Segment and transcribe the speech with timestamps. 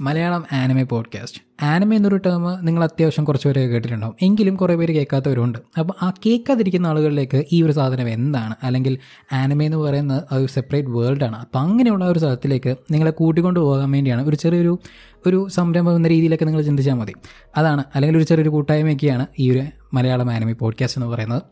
[0.00, 4.16] Malayalam anime podcast anime എന്നൊരു term നിങ്ങൾ അത്യാവശ്യം കുറച്ച് പേര് കേട്ടിട്ടുണ്ടാവും.
[4.22, 5.58] എങ്കിലും കുറേ പേര് കേൾക്കാത്തവരുണ്ട്.
[5.78, 8.54] അപ്പോൾ ആ കേൾക്കാതിരിക്കുന്ന ആളുകളിലേക്ക് ഈ ഒരു സാധനം എന്താണ്?
[8.62, 8.98] അല്ലെങ്കിൽ
[9.32, 14.36] ആനിമ എന്ന് പറയുന്നത് ഒരു സെപ്പറേറ്റ് വേൾഡാണ് അപ്പോൾ അങ്ങനെയുള്ള ഒരു സ്ഥലത്തിലേക്ക് നിങ്ങളെ കൂട്ടിക്കൊണ്ട് പോകാൻ വേണ്ടിയാണ് ഒരു
[14.36, 14.78] ചെറിയൊരു
[15.26, 17.14] ഒരു സംരംഭം എന്ന രീതിയിലൊക്കെ നിങ്ങൾ ചിന്തിച്ചാൽ മതി.
[17.56, 19.62] അതാണ് അല്ലെങ്കിൽ ഒരു ചെറിയൊരു കൂട്ടായ്മയൊക്കെയാണ് ഈ ഒരു
[19.94, 21.42] മലയാളം ആനമി പോഡ്കാസ്റ്റ് എന്ന് പറയുന്നത്.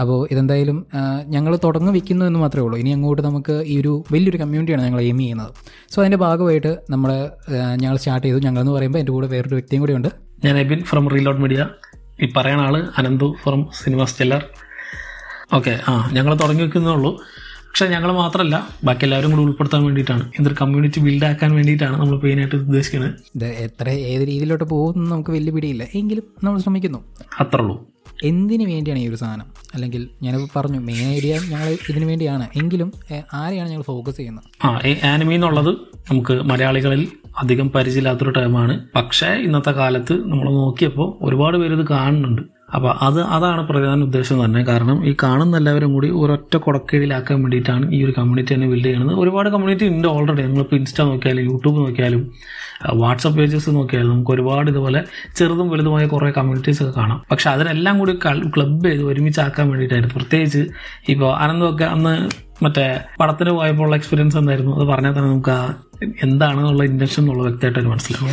[0.00, 0.86] അപ്പോൾ ഇതെന്തായാലും
[1.26, 2.78] ഞങ്ങൾ തുടങ്ങി വെക്കുന്നു എന്ന് മാത്രമേ ഉള്ളൂ.
[2.78, 5.50] ഇനി അങ്ങോട്ട് നമുക്ക് ഈ ഒരു വലിയൊരു കമ്മ്യൂണിറ്റിയാണ് ഞങ്ങൾ എയിം ചെയ്യുന്നത്.
[5.90, 7.30] സോ അതിന്റെ ഭാഗമായിട്ട് നമ്മൾ
[7.80, 8.38] ഞങ്ങൾ സ്റ്റാർട്ട് ചെയ്തു.
[8.38, 10.08] ഞങ്ങളെന്ന് പറയുമ്പോൾ എന്റെ കൂടെ വേറൊരു വ്യക്തിയും കൂടെ ഉണ്ട്.
[10.44, 11.68] ഞാൻ എബിൻ ഫ്രം റീലോഡ് മീഡിയ
[12.22, 14.44] ഈ പറയുന്ന ആൾ Ananthu from cinema stellar
[15.54, 17.10] okay ആ ഞങ്ങൾ തുടങ്ങി വെക്കുന്നേ ഉള്ളൂ.
[17.72, 20.32] പക്ഷെ ഞങ്ങൾ മാത്രമല്ല ബാക്കി എല്ലാവരും കൂടി ഉൾപ്പെടുത്താൻ വേണ്ടിയിട്ടാണ്.
[20.40, 25.52] ഇതൊരു കമ്മ്യൂണിറ്റി ബിൽഡ് ആക്കാൻ വേണ്ടിയിട്ടാണ് നമ്മൾ മെയിനായിട്ട് ഉദ്ദേശിക്കുന്നത് ഇത് എത്ര ഏത് രീതിയിലോട്ട് പോകുമെന്ന് നമുക്ക് വലിയ
[25.52, 25.84] പിടിയില്ല.
[25.94, 26.98] എങ്കിലും നമ്മൾ ശ്രമിക്കുന്നു.
[27.40, 27.88] അത്രേ ഉള്ളൂ.
[28.24, 29.46] എന്തിനു വേണ്ടിയാണ് ഈ ഒരു സാധനം?
[29.74, 32.48] അല്ലെങ്കിൽ ഞാനിപ്പോൾ പറഞ്ഞു മെയിൻ ഐഡിയ ഞങ്ങൾ ഇതിനു വേണ്ടിയാണ്.
[32.56, 32.92] എങ്കിലും
[33.34, 34.66] ആരെയാണ് ഞങ്ങൾ ഫോക്കസ് ചെയ്യുന്നത്?
[34.66, 35.72] ആ ആനിമി എന്നുള്ളത്
[36.10, 42.42] നമുക്ക് മലയാളികളിൽ അധികം പരിചയമില്ലാത്തൊരു ടൈമാണ് പക്ഷേ ഇന്നത്തെ കാലത്ത് നമ്മൾ നോക്കിയപ്പോൾ ഒരുപാട് പേര് ഇത് കാണുന്നുണ്ട്.
[42.76, 47.98] അപ്പോൾ അത് അതാണ് പ്രധാന ഉദ്ദേശം തന്നെ കാരണം ഈ കാണുന്ന എല്ലാവരും കൂടി ഒരൊറ്റ കുടക്കീഴിലാക്കാൻ വേണ്ടിയിട്ടാണ് ഈ
[48.04, 49.12] ഒരു കമ്മ്യൂണിറ്റി തന്നെ ബിൽഡ് ചെയ്യുന്നത്.
[49.22, 52.22] ഒരുപാട് കമ്മ്യൂണിറ്റി ഉണ്ട് ഓൾറെഡി നമ്മളിപ്പോൾ ഇൻസ്റ്റ നോക്കിയാലും യൂട്യൂബ് നോക്കിയാലും
[53.02, 55.00] വാട്സപ്പ് പേജസ് നോക്കിയാലും നമുക്ക് ഒരുപാട് ഇതുപോലെ
[55.38, 57.18] ചെറുതും വലുതുമായ കുറേ കമ്മ്യൂണിറ്റീസ് ഒക്കെ കാണാം.
[57.30, 58.14] പക്ഷെ അതിനെല്ലാം കൂടി
[58.56, 60.14] ക്ലബ് ചെയ്ത് ഒരുമിച്ചാക്കാൻ വേണ്ടിയിട്ടായിരുന്നു.
[60.18, 60.62] പ്രത്യേകിച്ച്
[61.14, 62.14] ഇപ്പോൾ അനന്തമൊക്കെ അന്ന്
[62.64, 62.86] മറ്റേ
[63.20, 64.72] പടത്തിന് പോയപ്പോൾ ഉള്ള എക്സ്പീരിയൻസ് എന്തായിരുന്നു?
[64.78, 65.56] അത് പറഞ്ഞാൽ തന്നെ നമുക്ക്
[66.26, 68.28] എന്താണെന്നുള്ള ഇന്റൻഷൻ എന്നുള്ള വ്യക്തമായിട്ട് മനസ്സിലാവും.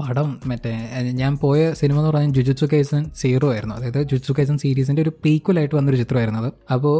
[0.00, 0.72] പടം മറ്റേ
[1.20, 3.74] ഞാൻ പോയ സിനിമ എന്ന് പറഞ്ഞാൽ ജുജുസു കൈസൻ സീറോ ആയിരുന്നു.
[3.78, 6.50] അതായത് ജുജുസു കൈസൻ സീരീസിന്റെ ഒരു പ്രീക്വലായിട്ട് വന്നൊരു ചിത്രമായിരുന്നു അത്.
[6.74, 6.96] അപ്പോൾ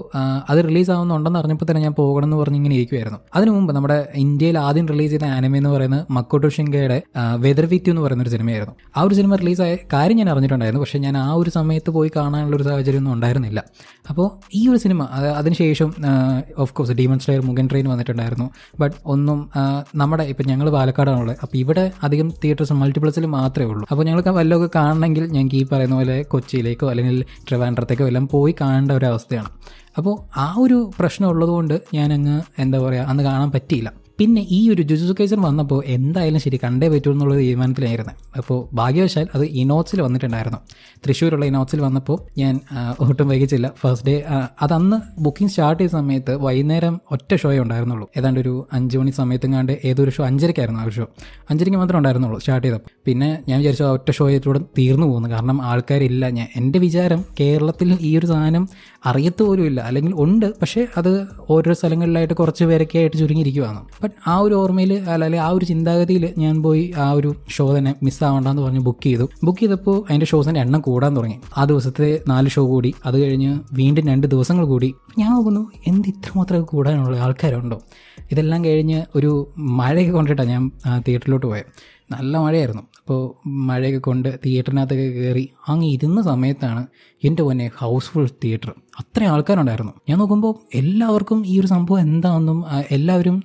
[0.50, 4.59] അത് റിലീസ് ആവുന്നുണ്ടെന്ന് അറിഞ്ഞപ്പോൾ തന്നെ ഞാൻ പോകണം എന്ന് പറഞ്ഞ് ഇങ്ങനെ ഇരിക്കുമായിരുന്നു അതിനു മുമ്പ് നമ്മുടെ ഇന്ത്യയിൽ
[4.66, 6.98] ആദ്യം റിലീസ് ചെയ്ത ആനിമ എന്ന് പറയുന്ന മക്കോട്ടോ ഷിങ്കയുടെ
[7.44, 10.83] വെദർ വിറ്റ് എന്ന് പറയുന്ന ഒരു സിനിമയായിരുന്നു ആ ഒരു സിനിമ റിലീസായ കാര്യം ഞാൻ അറിഞ്ഞിട്ടുണ്ടായിരുന്നു.
[10.84, 13.61] പക്ഷേ ഞാൻ ആ ഒരു സമയത്ത് പോയി കാണാനുള്ള ഒരു സാഹചര്യം ഒന്നും ഉണ്ടായിരുന്നില്ല.
[14.11, 14.27] അപ്പോൾ
[14.59, 15.89] ഈ ഒരു സിനിമ അത് അതിനുശേഷം
[16.64, 18.47] of course Demon Slayer Mugen Train വന്നിട്ടുണ്ടായിരുന്നു.
[18.83, 21.37] ബട്ട് ഒന്നും ആ, നമ്മുടെ ഇപ്പം ഞങ്ങൾ പാലക്കാടാണുള്ളത്.
[21.43, 23.87] അപ്പോൾ ഇവിടെ അധികം തിയേറ്റേഴ്സ് മൾട്ടിപ്ലസിൽ മാത്രമേ ഉള്ളൂ.
[23.91, 29.06] അപ്പോൾ ഞങ്ങൾക്ക് വല്ലതൊക്കെ കാണണമെങ്കിൽ ഞങ്ങൾക്ക് ഈ പറയുന്ന പോലെ കൊച്ചിയിലേക്കോ അല്ലെങ്കിൽ ട്രിവാൻഡ്രത്തേക്കോ എല്ലാം പോയി കാണേണ്ട ഒരു
[29.06, 29.49] അവസ്ഥയാണ്.
[29.97, 34.08] അപ്പോൾ ആ ഒരു പ്രശ്നം ഉള്ളതുകൊണ്ട് ഞാനങ്ങ് എന്താ പറയുക അന്ന് കാണാൻ പറ്റിയില്ല.
[34.19, 38.12] പിന്നെ ഈ ഒരു ജുജുസുക്കേസർ വന്നപ്പോൾ എന്തായാലും ശരി കണ്ടേ പറ്റൂ എന്നുള്ള തീരുമാനത്തിലായിരുന്നു.
[38.37, 40.59] അപ്പോൾ ഭാഗ്യവശാൽ അത് ഇനോട്സിൽ വന്നിട്ടുണ്ടായിരുന്നു.
[41.06, 42.61] തൃശ്ശൂരുള്ള ഇനോട്സിൽ വന്നപ്പോൾ ഞാൻ
[42.99, 43.73] ഒട്ടും വൈകിച്ചില്ല.
[43.81, 44.25] ഫസ്റ്റ് ഡേ
[44.62, 48.09] അതന്ന് ബുക്കിംഗ് സ്റ്റാർട്ട് ചെയ്ത സമയത്ത് വൈകുന്നേരം ഒറ്റ ഷോയേ ഉണ്ടായിരുന്നുള്ളൂ.
[48.17, 51.07] ഏതാണ്ട് ഒരു അഞ്ച് മണി സമയത്തെങ്ങാണ്ട് ഏതൊരു ഷോ അഞ്ചരക്കായിരുന്നു ആ ഷോ
[51.51, 55.28] അഞ്ചരയ്ക്ക് മാത്രമേ ഉണ്ടായിരുന്നുള്ളൂ സ്റ്റാർട്ട് ചെയ്തപ്പോൾ പിന്നെ ഞാൻ വിചാരിച്ചു ആ ഒറ്റ ഷോയിലൂടെ തീർന്നു പോകുന്നു.
[55.28, 56.28] കാരണം ആൾക്കാരില്ല.
[56.31, 58.69] ഞാൻ എന്റെ വിചാരം കേരളത്തിൽ ഈ ഒരു സാധനം
[59.07, 60.47] അറിയത്ത് പോലും ഇല്ല അല്ലെങ്കിൽ ഉണ്ട്.
[60.61, 63.81] പക്ഷേ അത് ഓരോ സ്ഥലങ്ങളിലായിട്ട് കുറച്ച് പേരൊക്കെ ആയിട്ട് ചുരുങ്ങിയിരിക്കുവാണ്.
[64.09, 68.63] ബട്ട് ആ ഒരു ഓർമ്മയിൽ അല്ലെങ്കിൽ ആ ഒരു ചിന്താഗതിയിൽ ഞാൻ പോയി ആ ഒരു ഷോ തന്നെ മിസ്സാവണ്ടെന്ന്
[68.63, 69.31] പറഞ്ഞ് ബുക്ക് ചെയ്തു.
[69.45, 71.39] ബുക്ക് ചെയ്തപ്പോൾ അതിന്റെ ഷോസിന്റെ എണ്ണം കൂടാൻ തുടങ്ങി.
[71.57, 74.95] ആ ദിവസത്തെ നാല് ഷോ കൂടി അത് കഴിഞ്ഞ് വീണ്ടും രണ്ട് ദിവസങ്ങൾ കൂടി.
[75.19, 77.79] ഞാൻ നോക്കുന്നു എന്ത് ഇത്രമാത്രം കൂടാനുള്ള ആൾക്കാരുണ്ടോ?
[78.31, 80.65] ഇതെല്ലാം കഴിഞ്ഞ് ഒരു മഴയൊക്കെ കൊണ്ടിട്ടാണ് ഞാൻ
[81.09, 81.71] തിയേറ്ററിലോട്ട് പോയത്
[82.13, 82.83] നല്ല മഴയായിരുന്നു.
[83.01, 86.87] അപ്പോൾ മഴയൊക്കെ കൊണ്ട് തിയേറ്ററിനകത്തൊക്കെ കയറി അങ്ങ് ഇരുന്ന സമയത്താണ്
[87.25, 89.92] എന്റെ പൊന്നെ ഹൗസ്ഫുൾ തിയേറ്റർ അത്രയും ആൾക്കാരുണ്ടായിരുന്നു.
[90.09, 92.59] ഞാൻ നോക്കുമ്പോൾ എല്ലാവർക്കും ഈ ഒരു സംഭവം എന്താണെന്നും
[92.97, 93.36] എല്ലാവരും എല്ലാവരും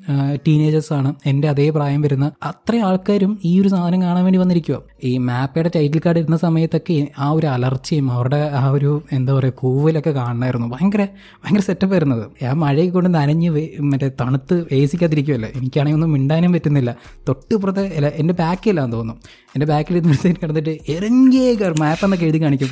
[0.46, 4.78] ടീനേജേഴ്സാണ് എന്റെ അതേ പ്രായം വരുന്ന അത്രയും ആൾക്കാരും ഈ ഒരു സാധനം കാണാൻ വേണ്ടി വന്നിരിക്കുക
[5.10, 10.12] ഈ മാപ്പയുടെ ടൈറ്റിൽ കാർഡ് ഇരുന്ന സമയത്തൊക്കെ ആ ഒരു അലർച്ചയും അവരുടെ ആ ഒരു എന്താ പറയുക കൂവലൊക്കെ
[10.20, 11.04] കാണണമായിരുന്നു ഭയങ്കര
[11.44, 13.50] ഭയങ്കര സെറ്റപ്പ് വരുന്നത് ആ മഴയൊക്കെ കൊണ്ട് നനഞ്ഞ്
[13.92, 16.94] മറ്റേ തണുത്ത് വേസിക്കാതിരിക്കുമല്ലോ എനിക്കാണെങ്കിൽ ഒന്നും മിണ്ടാനും പറ്റുന്നില്ല.
[17.30, 19.16] തൊട്ടുപുറത്തെ അല്ല എന്റെ ബാക്കിലാന്ന് തോന്നുന്നു
[19.56, 22.70] എന്റെ ബാക്കിൽ ഇരുന്ന് കിടന്നിട്ട് എറങ്ങിയേക്കാർ മാപ്പ് എന്നൊക്കെ എഴുതി കാണിക്കും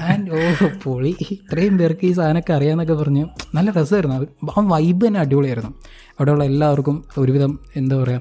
[0.00, 0.40] ഞാൻ ഓ
[0.84, 1.12] പൊളി.
[1.36, 4.16] ഇത്രയും പേർക്ക് ഈ സാധനമൊക്കെ അറിയാമെന്നൊക്കെ പറഞ്ഞ് നല്ല രസമായിരുന്നു
[4.58, 5.70] ആ വൈബ് തന്നെ അടിപൊളിയായിരുന്നു.
[6.20, 8.20] അവിടെയുള്ള എല്ലാവർക്കും ഒരുവിധം എന്താ പറയുക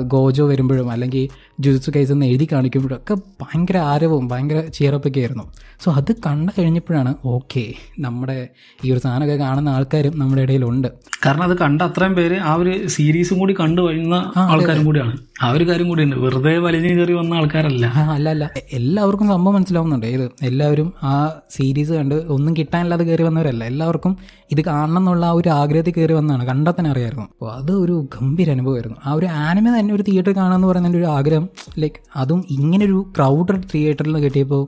[0.00, 1.28] ഗോജോ വരുമ്പോഴും അല്ലെങ്കിൽ
[1.60, 5.44] ജുജുത്സു കൈസ് എന്ന് എഴുതി കാണിക്കുമ്പോഴും ഒക്കെ ഭയങ്കര ആരവവും ഭയങ്കര ചിയറപ്പൊക്കെ ആയിരുന്നു.
[5.84, 8.48] സോ അത് കണ്ടു കഴിഞ്ഞപ്പോഴാണ് ഓക്കെ നമ്മുടെ
[8.84, 10.88] ഈ ഒരു സാധനമൊക്കെ കാണുന്ന ആൾക്കാരും നമ്മുടെ ഇടയിലുണ്ട്.
[11.26, 15.12] കാരണം അത് കണ്ട അത്രയും പേര് ആ ഒരു സീരീസും കൂടി കണ്ടു കഴിയുന്ന ആൾക്കാരും കൂടിയാണ്.
[15.42, 17.86] ആ ഒരു കാര്യം കൂടിയുണ്ട് വെറുതെ വലിഞ്ഞു കയറി വന്ന ആൾക്കാരല്ല.
[17.86, 18.50] അല്ല അല്ല.
[18.72, 20.06] എല്ലാവർക്കും സംഭവം മനസ്സിലാവുന്നുണ്ട്.
[20.06, 20.30] ഏത്?
[20.42, 21.14] എല്ലാവരും ആ
[21.50, 23.64] സീരീസ് കണ്ട് ഒന്നും കിട്ടാനില്ലാതെ കയറി വന്നവരല്ല.
[23.64, 24.16] എല്ലാവർക്കും
[24.50, 26.46] ഇത് കാണണം എന്നുള്ള ആ ഒരു ആഗ്രഹത്തിൽ കയറി വന്നതാണ്.
[26.46, 28.96] കണ്ടാൽ തന്നെ അറിയായിരുന്നു അപ്പോൾ അത് ഒരു ഗംഭീര അനുഭവമായിരുന്നു.
[29.06, 33.12] ആ ഒരു ആനിമ തന്നെ ഒരു തിയേറ്റർ കാണാമെന്ന് പറയുന്ന എന്റെ ഒരു ആഗ്രഹം ലൈക്ക് അതും ഇങ്ങനെ ഒരു
[33.16, 34.62] ക്രൗഡഡ് തിയേറ്ററിൽ കിട്ടിയപ്പോൾ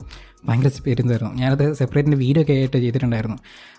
[0.45, 3.37] ഭയങ്കര എക്സ്പീരിയൻസ് ആയിരുന്നു ഞാനത് സെപ്പറേറ്റിന്റെ വീഡിയോ ഒക്കെ ആയിട്ട് ചെയ്തിട്ടുണ്ടായിരുന്നു.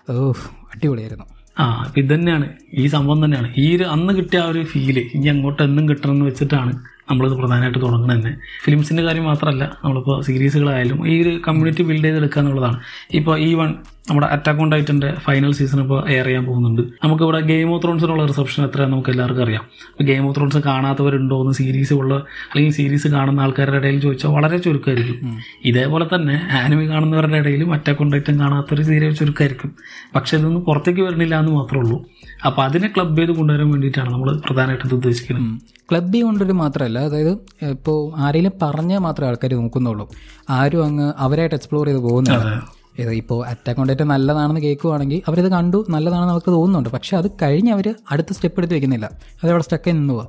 [0.09, 0.31] ഓ
[0.75, 1.25] അടിപൊളിയായിരുന്നു.
[1.59, 2.49] ആ ഇത് തന്നെയാണ്.
[2.73, 3.53] ഈ സംഭവം തന്നെയാണ്.
[3.57, 6.73] ഈ ഒരു അന്ന് കിട്ടിയ ആ ഒരു ഫീൽ ഇനി അങ്ങോട്ട് എന്നും കിട്ടണം എന്ന് വെച്ചിട്ടാണ്
[7.11, 8.17] നമ്മളിത് പ്രധാനമായിട്ട് തുടങ്ങുന്നത്.
[8.17, 12.79] തന്നെ ഫിലിംസിന്റെ കാര്യം മാത്രമല്ല നമ്മളിപ്പോൾ സീരീസുകളായാലും ഈ ഒരു കമ്മ്യൂണിറ്റി ബിൽഡ് ചെയ്തെടുക്കുക എന്നുള്ളതാണ്.
[13.13, 13.75] ഇപ്പോൾ ഈ വൺ
[14.09, 16.81] നമ്മുടെ അറ്റാക്ക് ഓൺ ടൈറ്റന്റെ ഫൈനൽ സീസൺ ഇപ്പോൾ എയർ ചെയ്യാൻ പോകുന്നുണ്ട്.
[16.81, 19.63] നമുക്കിവിടെ ഗെയിം ഓഫ് ത്രോൺസിനുള്ള റിസപ്ഷൻ എത്രയാണെന്ന് നമുക്ക് എല്ലാവർക്കും അറിയാം.
[19.89, 24.57] ഇപ്പോൾ ഗെയിം ഓഫ് ത്രോൺസ് കാണാത്തവരുണ്ടോ എന്ന് സീരീസ് ഉള്ള അല്ലെങ്കിൽ സീരീസ് കാണുന്ന ആൾക്കാരുടെ ഇടയിൽ ചോദിച്ചാൽ വളരെ
[24.57, 25.39] ചുരുക്കമായിരിക്കും.
[25.65, 29.75] ഇതേപോലെ തന്നെ ആനിമി കാണുന്നവരുടെ ഇടയിലും അറ്റാക്ക് ഓൺ ടൈറ്റൻ കാണാത്തൊരു സീരിയൽ ചുരുക്കമായിരിക്കും.
[30.15, 32.05] പക്ഷേ ഇതൊന്നും പുറത്തേക്ക് വരുന്നില്ല എന്ന് മാത്രമേ ഉള്ളൂ.
[32.45, 35.61] അപ്പോൾ അതിനെ ക്ലബ് ചെയ്ത് കൊണ്ടുവരാൻ വേണ്ടിയിട്ടാണ് നമ്മൾ പ്രധാനമായിട്ടും ഇത് ഉദ്ദേശിക്കുന്നത്.
[35.91, 40.09] ക്ലബ് കൊണ്ടൊരു മാത്രമല്ല അതായത് ഇപ്പോൾ ആരെങ്കിലും പറഞ്ഞാൽ മാത്രമേ ആൾക്കാർ നോക്കുന്നുള്ളൂ.
[40.49, 42.82] ആരും അങ്ങ് അവരായിട്ട് എക്സ്പ്ലോർ ചെയ്ത് പോകുന്നില്ല.
[43.01, 46.89] ഇപ്പോൾ അറ്റാക്ക് ഓൺ ഡേറ്റ് നല്ലതാണെന്ന് കേൾക്കുവാണെങ്കിൽ അവരിത് കണ്ടു നല്ലതാണെന്ന് അവർക്ക് തോന്നുന്നുണ്ട്.
[46.89, 49.09] പക്ഷേ അത് കഴിഞ്ഞ് അവർ അടുത്ത സ്റ്റെപ്പ് എടുത്ത് വെക്കുന്നില്ല.
[49.43, 50.27] അതവിടെ സ്റ്റക്ക് നിന്ന് പോവാം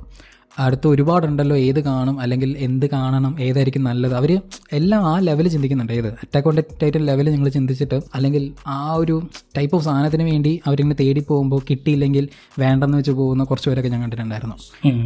[0.59, 4.13] അടുത്ത് ഒരുപാടുണ്ടല്ലോ ഏത് കാണും അല്ലെങ്കിൽ എന്ത് കാണണം ഏതായിരിക്കും നല്ലത്.
[4.13, 4.41] അവർ
[4.71, 5.93] എല്ലാം ആ ലെവൽ ചിന്തിക്കുന്നുണ്ട്.
[5.93, 6.07] ഏത്?
[6.07, 11.61] അറ്റാക്ക് കോണ്ടാക്ട് ലെവൽ നിങ്ങൾ ചിന്തിച്ചിട്ട് അല്ലെങ്കിൽ ആ ഒരു ടൈപ്പ് ഓഫ് സാധനത്തിന് വേണ്ടി അവരിങ്ങനെ തേടി പോകുമ്പോൾ
[11.69, 12.29] കിട്ടിയില്ലെങ്കിൽ
[12.59, 14.55] വേണ്ടെന്ന് വെച്ച് പോകുന്ന കുറച്ച് പേരൊക്കെ ഞാൻ കണ്ടിട്ടുണ്ടായിരുന്നു.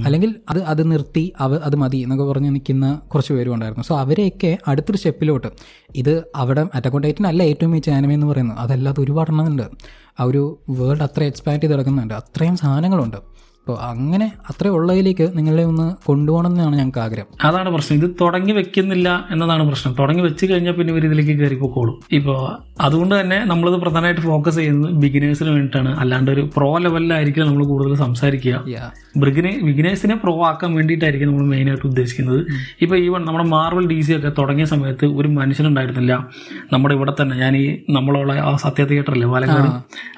[0.06, 3.84] അല്ലെങ്കിൽ അത് അത് നിർത്തി അവ അത് മതി എന്നൊക്കെ പറഞ്ഞ് നിൽക്കുന്ന കുറച്ച് പേരും ഉണ്ടായിരുന്നു.
[3.84, 5.48] സോ അവരെയൊക്കെ അടുത്തൊരു സ്റ്റെപ്പിലോട്ട്.
[5.96, 8.58] ഇത് അവിടെ അറ്റാക്ക് ടൈറ്റൻ അല്ല ഏറ്റവും മികച്ച ആനിമ എന്ന് പറയുന്നത്.
[8.58, 9.64] അതല്ലാതെ ഒരുപാട് എണ്ണമുണ്ട്
[10.20, 13.18] ആ ഒരു വേൾഡ് അത്ര എക്സ്പാൻഡ് ചെയ്ത് കിടക്കുന്നുണ്ട് അത്രയും സാധനങ്ങളുണ്ട്.
[13.70, 17.28] അപ്പോൾ അങ്ങനെ അത്രേ ഉള്ളതിലേക്ക് നിങ്ങളെ ഒന്ന് കൊണ്ടുപോകണം എന്നാണ് ഞങ്ങൾക്ക് ആഗ്രഹം.
[17.44, 17.98] അതാണ് പ്രശ്നം.
[17.98, 19.92] ഇത് തുടങ്ങി വെക്കുന്നില്ല എന്നതാണ് പ്രശ്നം.
[20.00, 21.96] തുടങ്ങി വെച്ച് കഴിഞ്ഞാൽ പിന്നെ ഇവർ ഇതിലേക്ക് കയറി പൊക്കോളും.
[22.12, 22.40] ഇപ്പോൾ
[22.82, 25.92] അതുകൊണ്ട് തന്നെ നമ്മളിത് പ്രധാനമായിട്ട് ഫോക്കസ് ചെയ്യുന്നത് ബിഗിനേഴ്സിന് വേണ്ടിയിട്ടാണ്.
[26.00, 28.56] അല്ലാണ്ട് ഒരു പ്രോ ലെവലിലായിരിക്കും നമ്മൾ കൂടുതൽ സംസാരിക്കുക.
[29.16, 32.42] ബ്രിഗിനെ ബിഗിനേഴ്സിനെ പ്രോ ആക്കാൻ വേണ്ടിയിട്ടായിരിക്കും നമ്മൾ മെയിനായിട്ട് ഉദ്ദേശിക്കുന്നത്.
[32.82, 36.14] ഇപ്പോൾ ഈവൺ നമ്മുടെ മാർവൽ ഡി സി ഒക്കെ തുടങ്ങിയ സമയത്ത് ഒരു മനുഷ്യനുണ്ടായിരുന്നില്ല.
[36.74, 39.70] നമ്മുടെ ഇവിടെ തന്നെ ഞാൻ ഈ നമ്മളുള്ള ആ സത്യ തിയേറ്ററില്ലേ പാലക്കാട്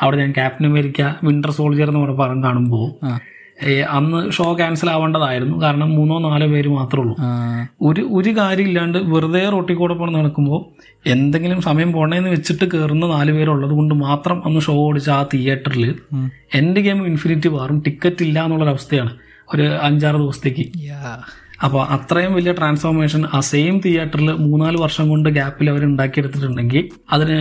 [0.01, 3.12] അവിടെ ഞാൻ ക്യാപ്റ്റൻ അമേരിക്ക വിന്റർ സോൾജിയർ എന്ന് പറഞ്ഞ പടം കാണുമ്പോൾ ഏ,
[3.96, 5.62] അന്ന് ഷോ ക്യാൻസൽ ആവേണ്ടതായിരുന്നു.
[5.62, 7.16] കാരണം മൂന്നോ നാലോ പേര് മാത്രമേ ഉള്ളൂ
[7.81, 10.62] ഒരു ഒരു കാര്യം ഇല്ലാണ്ട് വെറുതെ റോട്ടിക്കൂടെ പോകണം നടക്കുമ്പോൾ
[11.10, 15.86] എന്തെങ്കിലും സമയം പോണേന്ന് വെച്ചിട്ട് കയറുന്ന നാല് പേരുള്ളത് കൊണ്ട് മാത്രം അന്ന് ഷോ ഓടിച്ച ആ തിയേറ്ററിൽ.
[16.60, 19.13] എന്റെ ഗെയിം ഇൻഫിനിറ്റി വാറും ടിക്കറ്റ് ഇല്ല എന്നുള്ളൊരവസ്ഥയാണ്
[19.54, 20.66] ഒരു അഞ്ചാറ് ദിവസത്തേക്ക്.
[21.66, 26.84] അപ്പോൾ അത്രയും വലിയ ട്രാൻസ്ഫോർമേഷൻ ആ സെയിം തിയേറ്ററിൽ മൂന്നാൽ വർഷം കൊണ്ട് ഗ്യാപ്പിൽ അവർ ഉണ്ടാക്കിയെടുത്തിട്ടുണ്ടെങ്കിൽ
[27.16, 27.38] അതിന്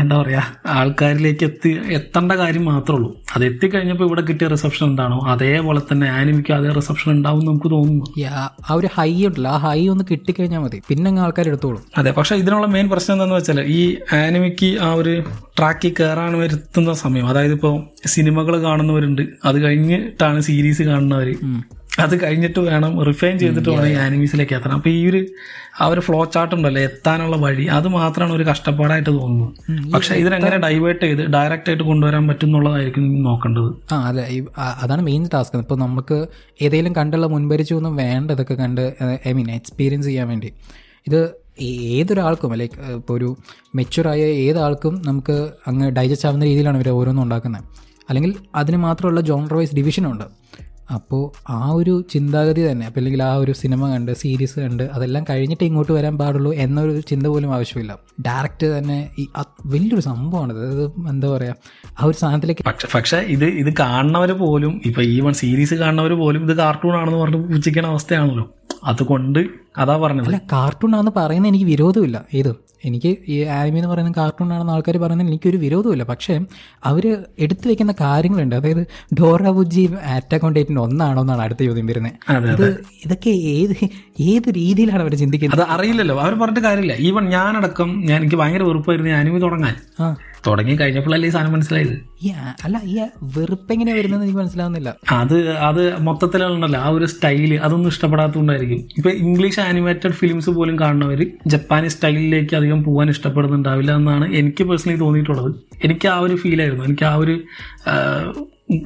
[0.00, 0.42] എന്താ പറയുക
[0.78, 3.08] ആൾക്കാരിലേക്ക് എത്തി എത്തേണ്ട കാര്യം മാത്രമേ ഉള്ളൂ.
[3.34, 8.06] അത് എത്തിക്കഴിഞ്ഞപ്പോൾ ഇവിടെ കിട്ടിയ റിസപ്ഷൻ എന്താണോ അതേപോലെ തന്നെ ആനിമിക്ക് അതേ റിസപ്ഷൻ ഉണ്ടാവും നമുക്ക് തോന്നുന്നു.
[8.70, 9.50] ആ ഒരു ഹൈ ഉണ്ടല്ലോ.
[9.50, 10.80] ആ ഹൈ ഒന്ന് കിട്ടിക്കഴിഞ്ഞാൽ മതി.
[10.88, 11.82] പിന്നെ അങ്ങ് ആൾക്കാർ എടുത്തോളും.
[11.98, 13.80] അതെ പക്ഷേ ഇതിനുള്ള മെയിൻ പ്രശ്നം എന്താണെന്ന് വെച്ചാൽ ഈ
[14.22, 15.14] ആനിമിക്ക് ആ ഒരു
[15.58, 17.74] ട്രാക്കിൽ കയറാൻ വരുത്തുന്ന സമയം അതായത് ഇപ്പോൾ
[18.14, 19.24] സിനിമകൾ കാണുന്നവരുണ്ട്.
[19.48, 21.30] അത് കഴിഞ്ഞിട്ടാണ് സീരീസ് കാണുന്നവർ
[22.02, 24.76] അത് കഴിഞ്ഞിട്ട് വേണം റിഫൈൻ ചെയ്തിട്ട് വേണം ഈ ആനിമീസിലേക്ക് എത്തണം.
[24.78, 25.20] അപ്പൊ ഈ ഒരു
[25.82, 29.52] ആ ഒരു ഫ്ലോ ചാർട്ട് ഉണ്ടല്ലോ എത്താനുള്ള വഴി അത് മാത്രമാണ് ഒരു കഷ്ടപ്പാടായിട്ട് തോന്നുന്നത്.
[29.94, 33.70] പക്ഷെ ഇതിനെങ്ങനെ ഡൈവേർട്ട് ചെയ്ത് ഡയറക്റ്റ് ആയിട്ട് കൊണ്ടുവരാൻ പറ്റും എന്നുള്ളതായിരിക്കും നോക്കേണ്ടത്.
[33.92, 34.24] ആ അതെ
[34.82, 36.18] അതാണ് മെയിൻ ടാസ്ക് ഇപ്പൊ നമുക്ക്
[36.64, 38.84] ഏതെങ്കിലും കണ്ടുള്ള മുൻപരിച്ചൊന്നും വേണ്ട ഇതൊക്കെ കണ്ട്
[39.28, 40.50] ഐ മീൻ എക്സ്പീരിയൻസ് ചെയ്യാൻ വേണ്ടി.
[41.08, 41.20] ഇത്
[41.96, 43.28] ഏതൊരാൾക്കും ലൈക്ക് ഇപ്പോൾ ഒരു
[43.78, 45.36] മെച്ചുറായ ഏതാൾക്കും നമുക്ക്
[45.70, 47.66] അങ്ങ് ഡൈജസ്റ്റ് ആവുന്ന രീതിയിലാണ് ഇവർ ഓരോന്നും ഉണ്ടാക്കുന്നത്.
[48.08, 50.26] അല്ലെങ്കിൽ അതിന് മാത്രമുള്ള ജോണർ വൈസ് ഡിവിഷനുണ്ട്
[50.90, 55.64] അപ്പോൾ ആ ഒരു ചിന്താഗതി തന്നെ അപ്പോൾ അല്ലെങ്കിൽ ആ ഒരു സിനിമ കണ്ട് സീരീസ് കണ്ട് അതെല്ലാം കഴിഞ്ഞിട്ട്
[55.64, 57.98] ഇങ്ങോട്ട് വരാൻ പാടുള്ളൂ എന്നൊരു ചിന്ത പോലും ആവശ്യമില്ല.
[58.20, 59.28] ഡയറക്റ്റ് തന്നെ ഈ
[59.66, 61.56] വലിയൊരു സംഭവമാണ് അതായത് എന്താ പറയുക
[62.00, 66.50] ആ ഒരു സാധനത്തിലേക്ക് പക്ഷെ പക്ഷെ ഇത് ഇത് കാണുന്നവർ പോലും ഇപ്പോൾ ഈ വൺ സീരീസ് കാണുന്നവർ പോലും
[66.50, 68.54] ഇത് കാർട്ടൂൺ ആണെന്ന് പറഞ്ഞ് പൂജിക്കണ അവസ്ഥയാണല്ലോ.
[68.84, 70.26] അതുകൊണ്ട് അതാ പറഞ്ഞത്.
[70.26, 72.24] അല്ല കാർട്ടൂൺ ആണെന്ന് പറയുന്നത് എനിക്ക് വിരോധമില്ല.
[72.34, 72.52] ഏത്
[72.84, 76.02] എനിക്ക് ഈ ആനിമി എന്ന് പറയുന്ന കാർട്ടൂൺ ആണെന്ന് ആൾക്കാർ പറയുന്നത് എനിക്കൊരു വിരോധമില്ല.
[76.02, 76.34] പക്ഷേ
[76.84, 77.04] അവർ
[77.38, 78.56] എടുത്തു വെക്കുന്ന കാര്യങ്ങളുണ്ട്.
[78.56, 78.86] അതായത്
[79.20, 82.12] ഡോറ ബുജിയും ആറ്റാക്കോണ്ടേറ്റിന് ഒന്നാണോ എന്നാണ് അടുത്ത ചോദ്യം വരുന്നത്.
[82.28, 83.76] അതെ ഇത് ഇതൊക്കെ ഏത്
[84.20, 85.60] ഏത് രീതിയിലാണ് അവർ ചിന്തിക്കുന്നത്?
[85.60, 86.20] അത് അറിയില്ലല്ലോ.
[86.20, 86.96] അവർ പറഞ്ഞിട്ട് കാര്യമില്ല.
[87.00, 89.74] ഈവൻ ഞാനടക്കം ഞാൻ എനിക്ക് ഭയങ്കര വെറുപ്പായിരുന്നു ആനിമി തുടങ്ങാൻ.
[90.46, 91.94] തുടങ്ങി കഴിഞ്ഞപ്പോഴല്ലേ ഈ സാധനം മനസ്സിലായത്?
[92.64, 92.94] അല്ല ഈ
[93.36, 94.90] വെറുപ്പ് എങ്ങനെ വരുന്നത് എനിക്ക് മനസ്സിലാവുന്നില്ല.
[95.20, 95.36] അത്
[95.68, 98.80] അത് മൊത്തത്തിലുണ്ടല്ലോ ആ ഒരു സ്റ്റൈൽ അതൊന്നും ഇഷ്ടപ്പെടാത്തതുകൊണ്ടായിരിക്കും.
[98.98, 101.22] ഇപ്പൊ ഇംഗ്ലീഷ് ആനിമേറ്റഡ് ഫിലിംസ് പോലും കാണുന്നവർ
[101.54, 105.50] ജപ്പാനീസ് സ്റ്റൈലിലേക്ക് അധികം പോകാൻ ഇഷ്ടപ്പെടുന്നുണ്ടാവില്ല എന്നാണ് എനിക്ക് പേഴ്സണലി തോന്നിയിട്ടുള്ളത്.
[105.88, 106.84] എനിക്ക് ആ ഒരു ഫീൽ ആയിരുന്നു.
[106.90, 107.36] എനിക്ക് ആ ഒരു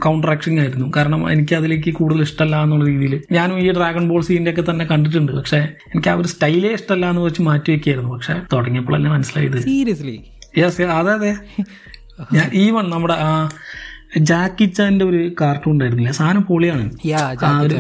[0.05, 0.31] കൗണ്ടർ
[0.63, 0.87] ആയിരുന്നു.
[0.97, 3.15] കാരണം എനിക്ക് അതിലേക്ക് കൂടുതൽ ഇഷ്ടമല്ല എന്നുള്ള രീതിയിൽ.
[3.37, 5.33] ഞാനും ഈ ഡ്രാഗൺ ബോൾ സീന്റെ ഒക്കെ തന്നെ കണ്ടിട്ടുണ്ട്.
[5.39, 5.61] പക്ഷെ
[5.93, 9.61] എനിക്ക് ആ ഒരു സ്റ്റൈലേ ഇഷ്ടമല്ല എന്ന് വെച്ച് മാറ്റി വെക്കായിരുന്നു പക്ഷെ തുടങ്ങിയപ്പോഴല്ലേ മനസ്സിലായത്.
[9.71, 10.17] സീരിയസ്ലി
[10.55, 11.33] യെസ് അതെ അതെ.
[12.35, 13.31] ഞാൻ ഈവൺ നമ്മുടെ ആ
[14.21, 16.11] ജാക്കി ചാന്റെ ഒരു കാർട്ടൂൺ ഉണ്ടായിരുന്നില്ല?
[16.11, 16.85] സാധനം പൊളിയാണ്.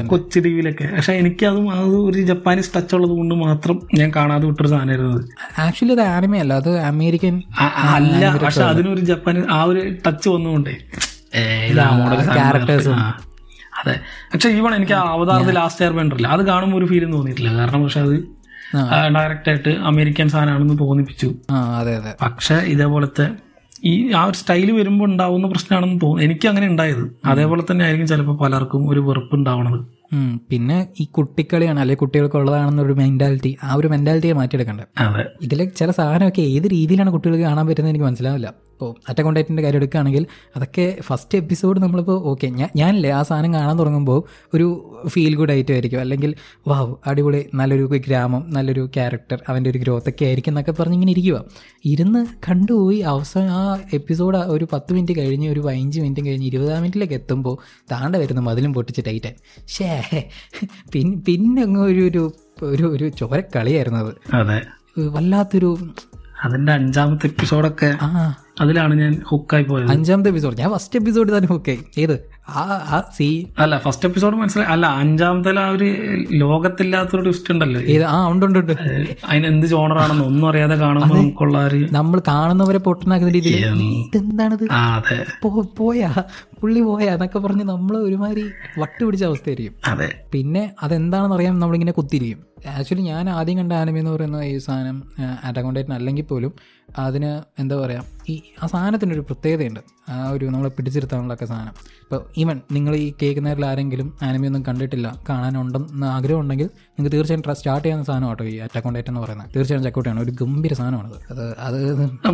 [0.06, 0.87] കൊച്ചു ടിവിയിലൊക്കെ.
[0.96, 5.20] പക്ഷെ എനിക്കതും അത് ഒരു ജപ്പാനീസ് ടച്ച് ഉള്ളത് കൊണ്ട് മാത്രം ഞാൻ കാണാതെ വിട്ടൊരു സാധനമായിരുന്നു
[5.58, 6.52] ആക്ച്വലി അത് ആനിമ അല്ല.
[6.54, 7.37] അത് അമേരിക്കൻ
[7.94, 8.22] അല്ല.
[8.44, 10.76] പക്ഷെ അതിനൊരു ജപ്പാനീസ് ആ ഒരു ടച്ച് വന്നുകൊണ്ടേ.
[13.80, 13.94] അതെ.
[14.32, 17.52] പക്ഷെ ഈവൺ എനിക്ക് അവതാരത്തിൽ ലാസ്റ്റ് എയർ ബെൻഡറില്ല അത് കാണുമ്പോൾ ഒരു ഫീലും തോന്നിയിട്ടില്ല.
[17.58, 18.14] കാരണം പക്ഷെ അത്
[19.16, 21.34] ഡയറക്റ്റ് ആയിട്ട് അമേരിക്കൻ സാധനമാണെന്ന് തോന്നിപ്പിച്ചു.
[21.52, 22.16] അതെ അതെ.
[22.22, 23.28] പക്ഷെ ഇതേപോലത്തെ
[23.84, 26.25] ഈ ആ ഒരു സ്റ്റൈൽ വരുമ്പോൾ ഉണ്ടാവുന്ന പ്രശ്നമാണെന്ന് തോന്നുന്നു.
[26.25, 27.16] എനിക്ക് അങ്ങനെ ഉണ്ടായത്.
[27.25, 29.98] അതേപോലെ തന്നെ ആയിരിക്കും ചിലപ്പോൾ പലർക്കും ഒരു വെറുപ്പ് ഉണ്ടാവണത്
[30.50, 34.84] പിന്നെ ഈ കുട്ടിക്കളിയാണ് അല്ലെങ്കിൽ കുട്ടികൾക്ക് ഉള്ളതാണെന്നൊരു മെന്റാലിറ്റി ആ ഒരു മെന്റാലിറ്റിയെ മാറ്റിയെടുക്കണ്ടേ
[35.42, 38.54] ഇതിലെ ചില സാധനമൊക്കെ ഏത് രീതിയിലാണ് കുട്ടികൾക്ക് കാണാൻ പറ്റുന്നത് എനിക്ക് മനസ്സിലാവില്ല.
[38.78, 40.25] ഇപ്പോൾ അറ്റക്കോണ്ടൈറ്റിന്റെ കാര്യം എടുക്കുകയാണെങ്കിൽ
[40.56, 44.18] അതൊക്കെ ഫസ്റ്റ് എപ്പിസോഡ് നമ്മളിപ്പോൾ ഓക്കെ ഞാൻ ഞാനില്ലേ ആ സാധനം കാണാൻ തുടങ്ങുമ്പോൾ
[44.54, 44.66] ഒരു
[45.08, 46.30] ഫീൽ ഗുഡ് ആയിട്ട് ആയിരിക്കും അല്ലെങ്കിൽ
[46.68, 51.38] വാവ് അടിപൊളി നല്ലൊരു ഗ്രാമം നല്ലൊരു ക്യാരക്ടർ അവന്റെ ഒരു ഗ്രോത്ത് ഒക്കെ ആയിരിക്കും എന്നൊക്കെ പറഞ്ഞ് ഇങ്ങനെ ഇരിക്കുക
[51.85, 57.14] ഇരുന്ന് കണ്ടുപോയി അവസാനം ആ എപ്പിസോഡ് ഒരു പത്ത് മിനിറ്റ് കഴിഞ്ഞ് ഒരു പതിനഞ്ച് മിനിറ്റ് കഴിഞ്ഞ് ഇരുപതാം മിനിറ്റിലേക്ക്
[57.14, 57.56] എത്തുമ്പോൾ
[57.92, 59.35] താണ്ട വരുന്ന മതിലും പൊട്ടിച്ച് ടൈറ്റാൻ.
[59.68, 59.88] ഷേ
[60.92, 62.25] പിന്നെ പിന്നെ അങ്ങ് ഒരു
[62.68, 64.00] ഒരു ഒരു ചോരക്കളിയായിരുന്നു
[64.37, 64.58] അതെ.
[65.11, 65.68] വല്ലാത്തൊരു
[66.45, 68.35] അതിന്റെ അഞ്ചാമത്തെ എപ്പിസോഡൊക്കെ ആ.
[68.61, 69.90] അതിലാണ് ഞാൻ ഹുക്കായി പോയത്.
[69.90, 72.30] അഞ്ചാമത്തെ എപ്പിസോഡ് ഞാൻ ഫസ്റ്റ് എപ്പിസോഡ് തന്നെ ഹുക്കായി ഏത്?
[73.59, 74.71] അല്ല ഫസ്റ്റ് എപ്പിസോഡ് മനസ്സിലായി.
[74.73, 75.88] അല്ല അഞ്ചാമത്തെ ആ ഒരു
[76.33, 77.81] ലോകത്തില്ലാത്തൊരു ട്വിസ്റ്റ് ഉണ്ടല്ലോ.
[78.07, 78.73] ആ ഉണ്ട് ഉണ്ട് ഉണ്ട്.
[79.28, 83.64] അതിന് എന്ത് ജോണറാണെന്ന് ഒന്നും അറിയാതെ കാണുമ്പോൾ നമുക്കുള്ള ഒരു നമ്മൾ കാണുന്നവരെ പൊട്ടനാക്കുന്ന രീതിയിൽ.
[84.07, 84.64] ഇതെന്താണിത്?
[84.73, 85.02] ആ
[85.78, 86.11] പോയാ
[86.62, 88.45] പുള്ളി പോയാ എന്നൊക്കെ പറഞ്ഞ് നമ്മൾ ഒരുമാതിരി
[88.78, 89.75] വട്ടി പിടിച്ച അവസ്ഥയായിരിക്കും
[90.33, 92.45] പിന്നെ അതെന്താണെന്ന് അറിയാൻ നമ്മളിങ്ങനെ കുത്തിരിക്കും
[92.78, 95.02] ആക്ച്വലി ഞാൻ ആദ്യം കണ്ട ആനിമ എന്ന് പറയുന്ന ഈ സാധനം
[95.45, 96.52] അറ്റക്കൗണ്ടേറ്റിന് അല്ലെങ്കിൽ പോലും
[96.99, 99.80] അതിന് എന്താ പറയുക ഈ ആ സാധനത്തിനൊരു പ്രത്യേകതയുണ്ട്.
[100.09, 101.75] ആ ഒരു നമ്മളെ പിടിച്ചിരുത്താനുള്ളൊക്കെ സാധനം.
[102.02, 108.04] ഇപ്പോൾ ഈവൻ നിങ്ങൾ ഈ കേൾക്കുന്നവരിൽ ആരെങ്കിലും ആനിമയൊന്നും കണ്ടിട്ടില്ല കാണാനുണ്ടെന്ന് ആഗ്രഹം ഉണ്ടെങ്കിൽ നിങ്ങൾക്ക് തീർച്ചയായും സ്റ്റാർട്ട് ചെയ്യുന്ന
[108.04, 109.50] സാധനം കേട്ടോ ഈ അറ്റക്കൗണ്ടേറ്റ് എന്ന് പറയുന്നത്.
[109.57, 111.57] തീർച്ചയായും ചെക്കൗട്ടാണ് ഒരു ഗംഭീര സാധനമാണ് അത്.
[111.66, 111.78] അത്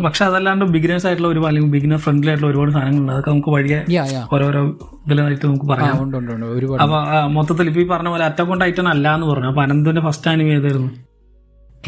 [0.03, 3.11] പക്ഷെ അതല്ലാണ്ട് ബിഗിനേഴ്സ് ആയിട്ടുള്ള ഒരു അല്ലെങ്കിൽ ബിഗിനർ ഫ്രണ്ട്ലി ആയിട്ടുള്ള ഒരുപാട് സാധനങ്ങളുണ്ട്.
[3.11, 3.81] അതൊക്കെ നമുക്ക് വഴിയെ
[4.33, 4.63] ഓരോരോ
[5.05, 6.03] ഇതിലായിട്ട് നമുക്ക് പറയാം.
[6.03, 6.45] ഉണ്ട് ഉണ്ട് ഉണ്ട്.
[6.45, 6.83] ഒരുപാട്.
[7.37, 9.47] മൊത്തത്തിൽ ഇപ്പൊ ഈ പറഞ്ഞ പോലെ അറ്റക്കൗണ്ട് ഐറ്റൻ അല്ല എന്ന് പറഞ്ഞു.
[9.47, 10.91] അപ്പൊ അനന്തിന്റെ ഫസ്റ്റ് ആനിമേ ഏതായിരുന്നു?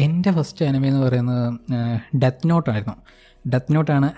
[0.00, 1.44] എന്റെ ഫസ്റ്റ് ആനിമ എന്ന് പറയുന്നത്
[2.16, 2.96] ഡെത്ത് നോട്ടായിരുന്നു
[3.44, 4.08] ഡെത്ത് നോട്ടാണ്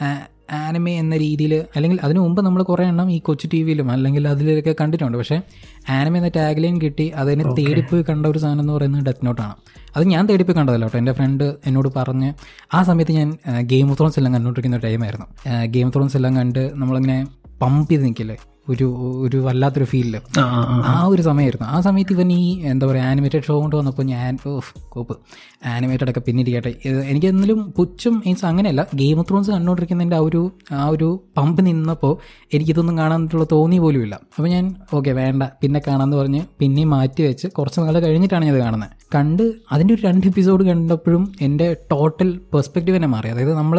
[0.61, 4.75] ആനിമ എന്ന രീതിയിൽ അല്ലെങ്കിൽ അതിനു മുമ്പ് നമ്മൾ കുറേ എണ്ണം ഈ കൊച്ചു ടി വിയിലും അല്ലെങ്കിൽ അതിലൊക്കെ
[4.81, 5.19] കണ്ടിട്ടുണ്ട്.
[5.19, 5.37] പക്ഷേ
[5.89, 9.55] ആനിമ എന്ന ടാഗ് ലൈൻ കിട്ടി അതിനെ തേടിപ്പോയി കണ്ട ഒരു സാധനം എന്ന് പറയുന്നത് ഡെത്ത് നോട്ടാണ്
[9.97, 10.99] അത് ഞാൻ തേടിപ്പോയി കണ്ടതല്ല കേട്ടോ.
[10.99, 12.31] എന്റെ ഫ്രണ്ട് എന്നോട് പറഞ്ഞ്
[12.75, 13.31] ആ സമയത്ത് ഞാൻ
[13.63, 15.29] ഗെയിം ഓഫ് ത്രോൺസ് എല്ലാം കണ്ടുകൊണ്ടിരിക്കുന്ന ടൈമായിരുന്നു
[15.67, 17.19] ഗെയിം ഓഫ് ത്രോൺസ് എല്ലാം കണ്ട് നമ്മളിങ്ങനെ
[17.63, 18.37] പമ്പ് ചെയ്ത് നിൽക്കില്ലേ
[18.69, 18.87] ഒരു
[19.25, 20.15] ഒരു വല്ലാത്തൊരു ഫീലിൽ
[20.91, 21.67] ആ ഒരു സമയമായിരുന്നു.
[21.75, 24.39] ആ സമയത്ത് ഇവൻ ഈ എന്താ പറയുക ആനിമേറ്റഡ് ഷോ കൊണ്ട് വന്നപ്പോൾ ഞാൻ
[24.95, 25.15] കോപ്പ്.
[25.75, 26.71] ആനിമേറ്റഡ് ഒക്കെ പിന്നിരിക്കട്ടെ.
[26.71, 28.83] ഇരിക്കട്ടെ എനിക്ക് എന്തെങ്കിലും പുച്ഛം മീൻസ് അങ്ങനെയല്ല.
[28.95, 30.43] ഗെയിം ഓഫ് ത്രോൺസ് കണ്ടുകൊണ്ടിരിക്കുന്നതിന്റെ ആ ഒരു
[30.81, 32.15] ആ ഒരു പമ്പ് നിന്നപ്പോൾ
[32.57, 34.67] എനിക്കിതൊന്നും കാണാനുള്ള തോന്നി പോലും ഇല്ല അപ്പോൾ ഞാൻ
[34.99, 35.43] ഓക്കെ വേണ്ട.
[35.63, 40.03] പിന്നെ കാണാമെന്ന് പറഞ്ഞ് പിന്നെയും മാറ്റി വെച്ച് കുറച്ച് നാൾ കഴിഞ്ഞിട്ടാണ് ഞാൻ ഇത് കാണുന്നത് കണ്ട് അതിന്റെ ഒരു
[40.07, 43.29] രണ്ട് എപ്പിസോഡ് കണ്ടപ്പോഴും എന്റെ ടോട്ടൽ പെർസ്പെക്റ്റീവ് തന്നെ മാറി.
[43.29, 43.79] അതായത് നമ്മൾ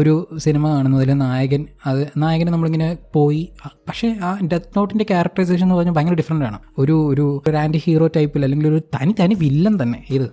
[0.00, 3.42] ഒരു സിനിമ കാണുന്നതിൽ നായകൻ അത് നായകനെ നമ്മളിങ്ങനെ പോയി
[3.88, 6.58] പക്ഷേ ആ ഡെത്ത് നോട്ടിന്റെ ക്യാരക്ടറൈസേഷൻ എന്ന് പറഞ്ഞാൽ ഭയങ്കര ഡിഫറെന്റ് ആണ്.
[6.78, 10.00] ഒരു ഒരു ഒരു ആന്റി ഹീറോ ടൈപ്പിൽ അല്ലെങ്കിൽ ഒരു തനി തനി വില്ലൻ തന്നെ.
[10.16, 10.28] ഇത്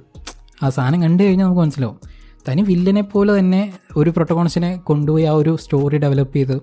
[0.63, 1.97] ആ സാധനം കണ്ടു കഴിഞ്ഞാൽ നമുക്ക് മനസ്സിലാവും.
[2.47, 3.61] തനി വില്ലനെ പോലെ തന്നെ
[3.97, 6.55] ഒരു പ്രൊട്ടഗോണിസ്റ്റിനെ കൊണ്ടുപോയി ആ ഒരു സ്റ്റോറി ഡെവലപ്പ് ചെയ്ത്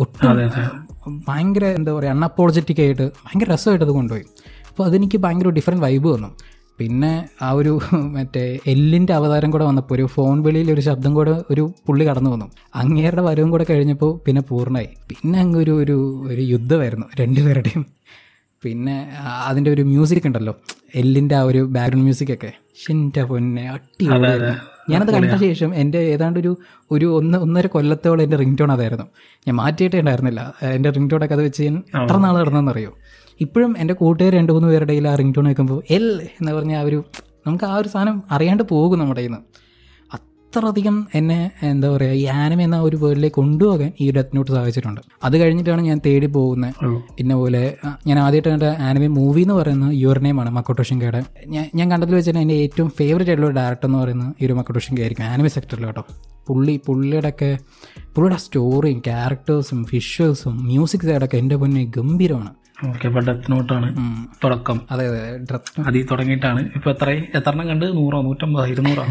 [0.00, 0.38] ഒട്ടും
[1.28, 4.24] ഭയങ്കര എന്താ പറയുക അൺഅപ്പോളജറ്റിക് ആയിട്ട് ഭയങ്കര രസമായിട്ട് അത് കൊണ്ടുപോയി.
[4.70, 6.30] അപ്പോൾ അതെനിക്ക് ഭയങ്കര ഡിഫറെന്റ് വൈബ് വന്നു.
[6.78, 7.10] പിന്നെ
[7.42, 7.72] ആ ഒരു
[8.16, 12.46] മറ്റേ എല്ലിന്റെ അവതാരം കൂടെ വന്നപ്പോൾ ഒരു ഫോൺ വിളിയിൽ ഒരു ശബ്ദം കൂടെ ഒരു പുള്ളി കടന്നു വന്നു.
[12.74, 15.96] അങ്ങേരുടെ വരവും കൂടെ കഴിഞ്ഞപ്പോൾ പിന്നെ പൂർണമായി പിന്നെ അങ്ങ് ഒരു ഒരു
[16.30, 17.84] ഒരു യുദ്ധമായിരുന്നു രണ്ടുപേരുടെയും.
[18.62, 18.96] പിന്നെ
[19.48, 20.54] അതിന്റെ ഒരു മ്യൂസിക് ഉണ്ടല്ലോ
[20.94, 22.50] എല്ലിന്റെ ആ ഒരു ബാക്ക്ഗ്രൗണ്ട് മ്യൂസിക് ഒക്കെ.
[22.82, 24.54] ഷിന്റെ പൊന്നെ അടിപൊളിയായിരുന്നു
[24.90, 26.50] ഞാനത് കണ്ട ശേഷം എന്റെ ഏതാണ്ട് ഒരു
[26.90, 29.06] ഒരു ഒന്ന് ഒന്നര കൊല്ലത്തോളം എന്റെ റിംഗ് ടോൺ അതായിരുന്നു.
[29.46, 30.42] ഞാൻ മാറ്റിയിട്ടേ ഉണ്ടായിരുന്നില്ല.
[30.76, 32.92] എന്റെ റിംഗ് ടോണൊക്കെ അത് വെച്ച് ഞാൻ എത്ര നാൾ കിടന്നെന്നറിയോ
[33.40, 36.06] ഇപ്പോഴും എന്റെ കൂട്ടുകാർ രണ്ട് മൂന്ന് പേരുടെ കയ്യിൽ ആ റിംഗ് ടോൺ വെക്കുമ്പോൾ എൽ
[36.38, 36.98] എന്ന് പറഞ്ഞ ആ ഒരു
[37.46, 39.42] നമുക്ക് ആ ഒരു സാധനം അറിയാണ്ട് പോകും നമ്മുടെ കയ്യിൽ നിന്ന്
[40.52, 41.38] അത്രയധികം എന്നെ
[41.70, 45.98] എന്താ പറയുക ഈ ആനിമ എന്ന ഒരു വേർഡിലേക്ക് കൊണ്ടുപോകാൻ ഈ ഡെത്ത് നോട്ട് സാധിച്ചിട്ടുണ്ട് അത് കഴിഞ്ഞിട്ടാണ് ഞാൻ
[46.06, 46.72] തേടി പോകുന്നത്.
[46.78, 47.62] പിന്നെ ഇന്ന പോലെ
[48.08, 50.84] ഞാൻ ആദ്യമായിട്ട് കണ്ട ആനിമെ മൂവി എന്ന് പറയുന്നത് യുവർ നെയിം ആണ് മക്കോട്ടോ
[51.54, 55.26] ഞാൻ ഞാൻ കണ്ടതിൽ വെച്ചാൽ എന്റെ ഏറ്റവും ഫേവറേറ്റ് ആയിട്ടുള്ള ഡയറക്ടർ എന്ന് പറയുന്നത് ഈ ഒരു മക്കോട്ടോഷിങ്ക ആയിരിക്കും
[55.32, 56.04] ആനിമെ സെക്ടറിൽ കേട്ടോ.
[56.48, 57.50] പുള്ളി പുള്ളിയുടെ ഒക്കെ
[58.14, 62.52] പുള്ളിയുടെ സ്റ്റോറിയും ക്യാരക്ടേഴ്സും വിഷ്വൽസും മ്യൂസിക് സൈഡൊക്കെ എന്റെ മുന്നേ ഗംഭീരമാണ്.
[62.84, 63.88] ഓക്കെ ഡെത്ത് നോട്ടാണ്.
[64.44, 64.80] തുടക്കം.
[64.90, 65.20] അതെ അതെ
[65.86, 66.60] അതിൽ തുടങ്ങിയിട്ടാണ്.
[66.74, 67.86] ഇപ്പൊ എത്ര എത്രണ്ണം കണ്ട്?
[67.98, 68.22] നൂറോ?
[68.22, 68.66] നൂറ്റമ്പതോ?
[68.66, 69.04] ഇരുന്നൂറോ?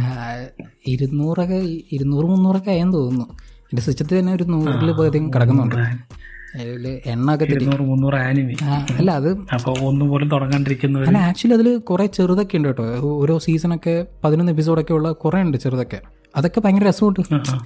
[0.88, 1.60] ഇരുന്നൂറൊക്കെ
[1.92, 3.28] ഇരുന്നൂറ് മുന്നൂറൊക്കെ ആയെന്ന് തോന്നുന്നു.
[3.72, 5.76] എന്റെ സിസ്റ്റത്തിൽ തന്നെ ഒരു നൂറിൽ പകുതിയും കിടക്കുന്നുണ്ട്.
[7.06, 7.46] എണ്ണൊക്കെ
[7.80, 8.56] മുന്നൂറ് ആനിമി.
[9.00, 9.30] അല്ല അത്
[9.88, 10.28] ഒന്നും പോലും
[11.08, 12.86] അല്ല ആക്ച്വലി അതിൽ കുറേ ചെറുതൊക്കെ ഉണ്ട് കേട്ടോ.
[13.08, 16.02] ഓരോ സീസണൊക്കെ പതിനൊന്ന് എപ്പിസോഡൊക്കെ ഉള്ള കുറേ ഉണ്ട് ചെറുതൊക്കെ.
[16.38, 17.20] അതൊക്കെ ഭയങ്കര രസമുണ്ട്.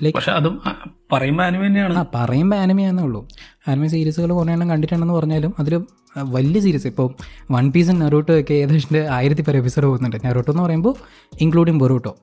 [0.04, 1.98] ലൈക്ക് അതും ആ, പറയുമ്പോ ആനിമ തന്നെയാണ്.
[1.98, 3.28] ആ പറയുമ്പോൾ ആനിമയാന്നേ ഉള്ളൂ.
[3.68, 5.82] ആനിമ സീരീസുകൾ കുറേ എണ്ണം കണ്ടിട്ടുണ്ടെന്ന് പറഞ്ഞാലും അതിൽ
[6.18, 7.14] വലിയ സീരീസ് ഇപ്പോൾ
[7.52, 10.18] വൺ പീസും നെറൂട്ടോ ഒക്കെ ഏകദേശം ആയിരത്തി പേർ എപ്പിസോഡ് പോകുന്നുണ്ട്.
[10.26, 10.96] നെറൂട്ടോ എന്ന് പറയുമ്പോൾ
[11.42, 12.18] including Boruto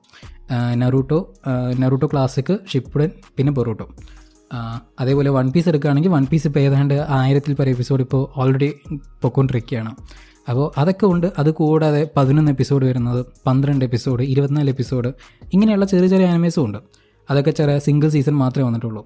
[0.73, 1.33] Naruto
[1.77, 3.87] Naruto classic Shippuden പിന്നെ ബൊറൂട്ടോ
[4.99, 8.73] അതേപോലെ വൺ പീസ് എടുക്കുകയാണെങ്കിൽ വൺ പീസ് ഇപ്പോൾ ഏതാണ്ട് ആയിരത്തിൽ പേർ എപ്പിസോഡ് ഇപ്പോൾ ഓൾറെഡി
[9.21, 9.95] പൊയ്ക്കൊണ്ടിരിക്കുകയാണ്
[10.47, 11.27] അപ്പോൾ അതൊക്കെ ഉണ്ട്.
[11.37, 15.09] അത് കൂടാതെ പതിനൊന്ന് എപ്പിസോഡ് വരുന്നത് പന്ത്രണ്ട് എപ്പിസോഡ് ഇരുപത്തിനാല് എപ്പിസോഡ്
[15.53, 16.79] ഇങ്ങനെയുള്ള ചെറിയ ചെറിയ ആനിമേസും ഉണ്ട്.
[17.29, 19.03] അതൊക്കെ ചെറിയ സിംഗിൾ സീസൺ മാത്രമേ വന്നിട്ടുള്ളൂ.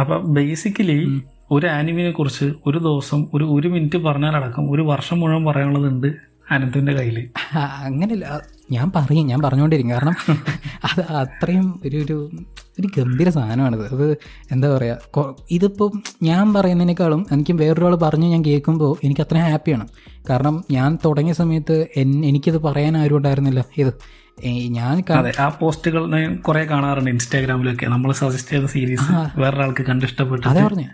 [0.00, 0.98] അപ്പം ബേസിക്കലി
[1.50, 6.08] ഒരു ആനിമിനെ കുറിച്ച് ഒരു ദിവസം ഒരു ഒരു മിനിറ്റ് പറഞ്ഞാലടക്കം ഒരു വർഷം മുഴുവൻ പറയാനുള്ളതുണ്ട്
[6.50, 7.18] അനന്തിന്റെ കയ്യിൽ
[7.88, 8.26] അങ്ങനെയല്ല
[8.70, 10.16] ഞാൻ പറയും ഞാൻ പറഞ്ഞുകൊണ്ടിരിക്കും കാരണം
[10.84, 12.16] അത് അത്രയും ഒരു ഒരു
[12.80, 13.94] ഒരു ഗംഭീര സാധനമാണിത്.
[13.94, 14.16] അത്
[14.52, 19.88] എന്താ പറയുക ഇതിപ്പോൾ ഞാൻ പറയുന്നതിനേക്കാളും എനിക്ക് വേറൊരാൾ പറഞ്ഞ് ഞാൻ കേൾക്കുമ്പോൾ എനിക്ക് അത്രയും ഹാപ്പിയാണ്.
[20.30, 23.64] കാരണം ഞാൻ തുടങ്ങിയ സമയത്ത് എൻ- എനിക്കിത് പറയാൻ ആരും ഉണ്ടായിരുന്നില്ല.
[23.78, 23.94] ഇത്
[24.68, 27.86] ഞാൻ അതെ ആ പോസ്റ്റുകൾ ഞാൻ കുറെ കാണാറുണ്ട് ഇൻസ്റ്റാഗ്രാമിലൊക്കെ.
[27.86, 30.84] നമ്മൾ സജസ്റ്റ് ചെയ്ത സീരീസ് വേറൊരാൾക്ക് കണ്ടിഷ്ടപ്പെട്ടു അതെ പറഞ്ഞു.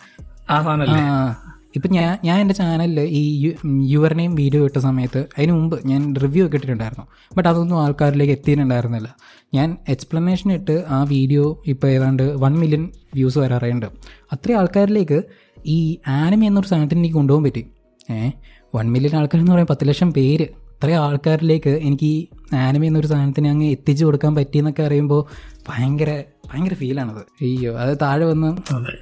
[0.50, 1.49] ആ.
[1.76, 6.56] ഇപ്പം ഞാൻ ഞാൻ എന്റെ ചാനലിൽ ഈ യുവറിനെയും വീഡിയോ ഇട്ട സമയത്ത് അതിന് മുമ്പ് ഞാൻ റിവ്യൂ ഒക്കെ
[6.56, 7.04] ഇട്ടിട്ടുണ്ടായിരുന്നു.
[7.36, 9.08] ബട്ട് അതൊന്നും ആൾക്കാരിലേക്ക് എത്തിയിട്ടുണ്ടായിരുന്നില്ല.
[9.54, 13.86] ഞാൻ എക്സ്പ്ലനേഷൻ ഇട്ട് ആ വീഡിയോ ഇപ്പോൾ ഏതാണ്ട് വൺ മില്യൺ വ്യൂസ് വരാറുണ്ട്
[14.32, 15.22] അത്രയും ആൾക്കാരിലേക്ക്
[15.66, 17.66] ഈ ആനിമി എന്നൊരു സാധനത്തിന് എനിക്ക് കൊണ്ടുപോകാൻ പറ്റി.
[18.10, 18.32] ഏഹ്
[18.76, 20.46] വൺ മില്യൺ ആൾക്കാരെന്ന് പറയുമ്പോൾ പത്ത് ലക്ഷം പേര്.
[20.80, 25.20] അത്രയും ആൾക്കാരിലേക്ക് എനിക്ക് ഈ ആനിമ എന്നൊരു സാധനത്തിന് അങ്ങ് എത്തിച്ചു കൊടുക്കാൻ പറ്റിയെന്നൊക്കെ അറിയുമ്പോൾ
[25.68, 26.10] ഭയങ്കര
[26.50, 28.48] ഭയങ്കര ഫീലാണത് അയ്യോ അത് താഴെ വന്ന്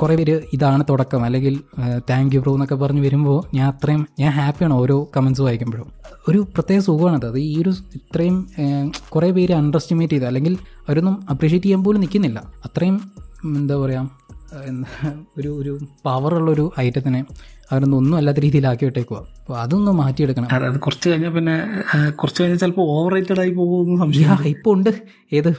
[0.01, 1.21] കുറെ പേര് ഇതാണ് തുടക്കം.
[1.25, 1.55] അല്ലെങ്കിൽ
[2.11, 5.87] താങ്ക് യു ബ്രോ എന്നൊക്കെ പറഞ്ഞ് വരുമ്പോൾ ഞാൻ അത്രയും ഞാൻ ഹാപ്പിയാണ് ഓരോ കമൻസ് വായിക്കുമ്പോഴും.
[6.29, 7.27] ഒരു പ്രത്യേക സുഖമാണത്.
[7.27, 8.37] അത് ഈ ഒരു ഇത്രയും
[9.09, 10.57] കുറേ പേര് അണ്ടർ എസ്റ്റിമേറ്റ് ചെയ്ത് അല്ലെങ്കിൽ
[10.89, 12.41] അവരൊന്നും അപ്രീഷിയേറ്റ് ചെയ്യാൻ പോലും നിൽക്കുന്നില്ല.
[12.65, 12.99] അത്രയും
[13.61, 14.11] എന്താ പറയുക
[14.69, 15.73] എന്താ ഒരു ഒരു
[16.05, 17.23] പവറുള്ളൊരു ഐറ്റത്തിനെ
[17.73, 20.49] അവരൊന്നും ഒന്നും അല്ലാത്ത രീതിയിലാക്കി വിട്ടേക്കുക അപ്പോൾ അതൊന്ന് മാറ്റിയെടുക്കണം.
[20.53, 21.57] അതെ അത് കുറച്ച് കഴിഞ്ഞാൽ പിന്നെ
[22.11, 24.91] കുറച്ച് കഴിഞ്ഞാൽ ചിലപ്പോൾ ഓവർ റേറ്റഡ് ആയി പോകുമെന്ന് സംശയം ഇപ്പോൾ ഉണ്ട്.
[25.33, 25.51] ഏത്?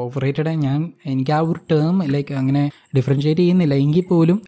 [0.00, 2.62] ഓവർ റേറ്റഡ് ഞാൻ എനിക്ക് ആ ഒരു ടേം ലൈക്ക് അങ്ങനെ
[2.96, 3.74] ഡിഫറൻഷിയേറ്റ് ചെയ്യുന്നില്ല.
[3.84, 4.38] എങ്കിൽ പോലും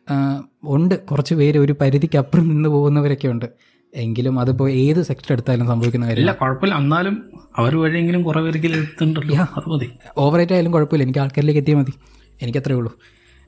[0.77, 0.95] ഉണ്ട്.
[1.11, 3.49] കുറച്ച് പേര് ഒരു പരിധിക്ക് അപ്പുറം നിന്ന് പോകുന്നവരൊക്കെ ഉണ്ട്.
[3.93, 6.75] എങ്കിലും അതിപ്പോൾ ഏത് സെക്ടർ എടുത്താലും സംഭവിക്കുന്ന കാര്യമില്ല കുഴപ്പമില്ല.
[6.83, 7.15] എന്നാലും
[7.57, 9.89] അവർ വഴിയെങ്കിലും കുറേ പേർക്ക് എത്തുന്നുണ്ടല്ലോ അത് മതി.
[10.19, 11.05] ഓവർ റേറ്റ് ആയാലും കുഴപ്പമില്ല.
[11.05, 11.95] എനിക്ക് ആൾക്കാരിലേക്ക് എത്തിയാൽ മതി.
[12.43, 12.93] എനിക്കത്രേ ഉള്ളൂ.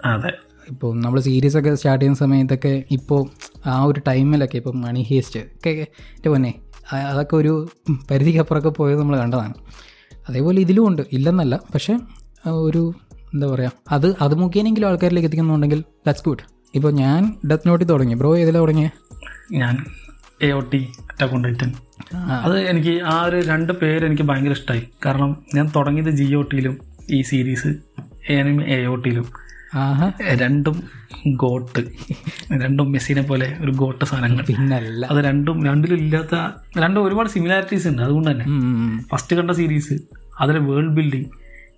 [0.05, 0.33] അതെ.
[0.71, 3.21] ഇപ്പോൾ നമ്മൾ സീരീസ് ഒക്കെ സ്റ്റാർട്ട് ചെയ്യുന്ന സമയത്തൊക്കെ ഇപ്പോൾ
[3.67, 5.73] ആ ഒരു ടൈമിലൊക്കെ ഇപ്പോൾ മണി ഹേസ്റ്റ് ഒക്കെ
[6.17, 6.53] എന്റെ പൊന്നെ
[7.11, 7.53] അതൊക്കെ ഒരു
[8.11, 9.55] പരിധിക്കപ്പുറമൊക്കെ പോയത് നമ്മൾ കണ്ടതാണ്.
[10.29, 11.95] അതേപോലെ ഇതിലും ഉണ്ട് ഇല്ലെന്നല്ല പക്ഷേ
[12.63, 12.83] ഒരു
[13.35, 18.15] എന്താ പറയുക അത് അത് മുഖേനെങ്കിലും ആൾക്കാരിലേക്ക് എത്തിക്കുന്നുണ്ടെങ്കിൽ ദാറ്റ്സ് ഗുഡ് ഇപ്പോൾ ഞാൻ ഡെത്ത് നോട്ടിൽ തുടങ്ങി.
[18.15, 18.97] ബ്രോ ഏതിലാണ് തുടങ്ങിയത്
[19.55, 19.75] ഞാൻ
[20.41, 21.71] എ ഒ ടി അറ്റക്കൊണ്ടൈറ്റൻ
[22.45, 26.77] അത് എനിക്ക് ആ ഒരു രണ്ട് പേര് എനിക്ക് ഭയങ്കര ഇഷ്ടമായി കാരണം ഞാൻ തുടങ്ങിയത് ജി ഒ ടിയിലും
[27.11, 27.71] ഈ സീരീസ്
[28.31, 29.27] എ ഒ ടിയിലും
[30.35, 30.77] രണ്ടും
[31.37, 31.83] ഗോട്ട്
[32.53, 34.45] രണ്ടും മെസ്സിനെ പോലെ ഒരു ഗോട്ട് സാധനങ്ങൾ.
[34.45, 35.07] പിന്നല്ല.
[35.07, 36.37] അത് രണ്ടും രണ്ടിലും ഇല്ലാത്ത
[36.79, 38.03] രണ്ടും ഒരുപാട് സിമിലാരിറ്റീസ് ഉണ്ട്.
[38.03, 38.47] അതുകൊണ്ട് തന്നെ.
[39.13, 39.97] ഫസ്റ്റ് കണ്ട സീരീസ്
[40.41, 41.31] അതിലെ വേൾഡ് ബിൽഡിങ്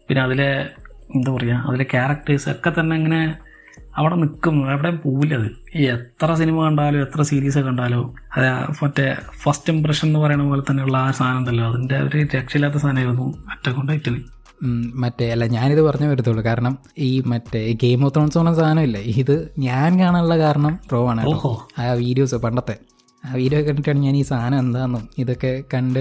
[0.08, 0.50] പിന്നെ അതിലെ
[1.14, 3.34] എന്താ പറയുക അതിലെ ക്യാരക്ടേഴ്സ് ഒക്കെ തന്നെ ഇങ്ങനെ
[3.96, 4.70] അവിടെ നിൽക്കും.
[4.72, 5.48] എവിടെയും പോവില്ല അത്.
[5.76, 8.46] എത്ര സിനിമ കണ്ടാലോ എത്ര സീരീസ് കണ്ടാലോ അത്
[8.82, 11.68] മറ്റേ ഫസ്റ്റ് ഇംപ്രഷൻ എന്ന് പറയുന്ന പോലെ തന്നെയുള്ള ആ സാധനം ഉണ്ടല്ലോ.
[11.72, 14.31] അതിന്റെ ഒരു രക്ഷയില്ലാത്ത സാധനമായിരുന്നു അറ്റക്കൊണ്ടായിട്ടിന് ഉം,
[15.02, 16.42] മറ്റേ അല്ല ഞാനിത് പറഞ്ഞു വരത്തുള്ളൂ.
[16.48, 16.74] കാരണം
[17.08, 19.34] ഈ മറ്റേ ഗെയിം ഓഫ് ത്രോൺസ് പറഞ്ഞ സാധനമില്ലേ ഇത്
[19.66, 21.22] ഞാൻ കാണാനുള്ള കാരണം പ്രോ ആണ്
[21.82, 22.76] ആ വീഡിയോസ് പണ്ടത്തെ.
[23.24, 26.00] ആ വീഡിയോ കണ്ടിട്ടാണ് ഞാൻ ഈ സാധനം എന്താണെന്നും ഇതൊക്കെ കണ്ട്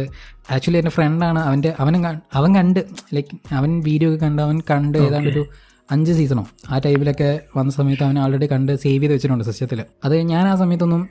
[0.53, 2.06] ആക്ച്വലി എന്റെ ഫ്രണ്ടാണ് അവന്റെ അവനും
[2.39, 2.80] അവൻ കണ്ട്
[3.15, 5.44] ലൈക്ക് അവൻ വീഡിയോ ഒക്കെ കണ്ട് അവൻ കണ്ട് ഏതാണ്ട് ഒരു
[5.89, 10.46] അഞ്ച് സീസണോ ആ ടൈമിലൊക്കെ വന്ന സമയത്ത് അവൻ ആൾറെഡി കണ്ട് സേവ് ചെയ്ത് വെച്ചിട്ടുണ്ട് സിസ്റ്റത്തിൽ അത് ഞാൻ
[10.51, 11.01] ആ സമയത്തൊന്നും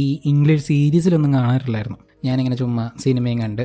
[0.00, 1.98] ഈ ഇംഗ്ലീഷ് സീരീസിലൊന്നും കാണാറില്ലായിരുന്നു.
[2.26, 3.62] ഞാനിങ്ങനെ ചുമ്മാ സിനിമയും കണ്ട്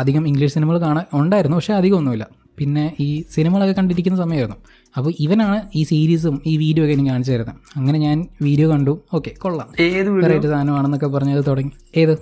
[0.00, 2.24] അധികം ഇംഗ്ലീഷ് സിനിമകൾ കാണാൻ ഉണ്ടായിരുന്നു പക്ഷേ അധികമൊന്നുമില്ല
[2.60, 4.56] പിന്നെ ഈ സിനിമകളൊക്കെ കണ്ടിരിക്കുന്ന സമയമായിരുന്നു.
[4.96, 7.56] അപ്പോൾ ഇവനാണ് ഈ സീരീസും ഈ വീഡിയോ ഒക്കെ എനിക്ക് കാണിച്ചു തരുന്നത്.
[7.76, 9.00] അങ്ങനെ ഞാൻ വീഡിയോ കണ്ടു.
[9.14, 9.68] ഓക്കെ കൊള്ളാം.
[9.80, 10.28] ഏത് വീഡിയോ?
[10.28, 11.72] വെറൈറ്റി സാധനമാണെന്നൊക്കെ പറഞ്ഞത് തുടങ്ങി.
[11.96, 12.14] ഏത്?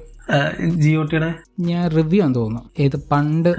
[0.76, 2.70] ജിയോ ടിയുടെ ഞാൻ റിവ്യൂ ആണെന്ന് തോന്നുന്നു.
[2.78, 2.96] ഏത്?
[3.12, 3.50] പണ്ട്.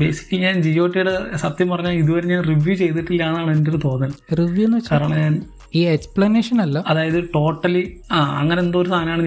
[0.00, 4.12] ബേസിക്കലി ഞാൻ ജിയോ ടിയുടെ സത്യം പറഞ്ഞാൽ ഇതുവരെ ഞാൻ റിവ്യൂ ചെയ്തിട്ടില്ല എന്നാണ് എന്റെ ഒരു തോന്നൽ.
[4.38, 5.34] റിവ്യൂ എന്ന് വെച്ചാൽ കാരണം ഞാൻ
[5.74, 6.84] ഈ എക്സ്പ്ലനേഷൻ അല്ല.
[6.86, 9.22] അതായത് ടോട്ടലി ആ അങ്ങനെ എന്തോ ഒരു സാധനമാണ്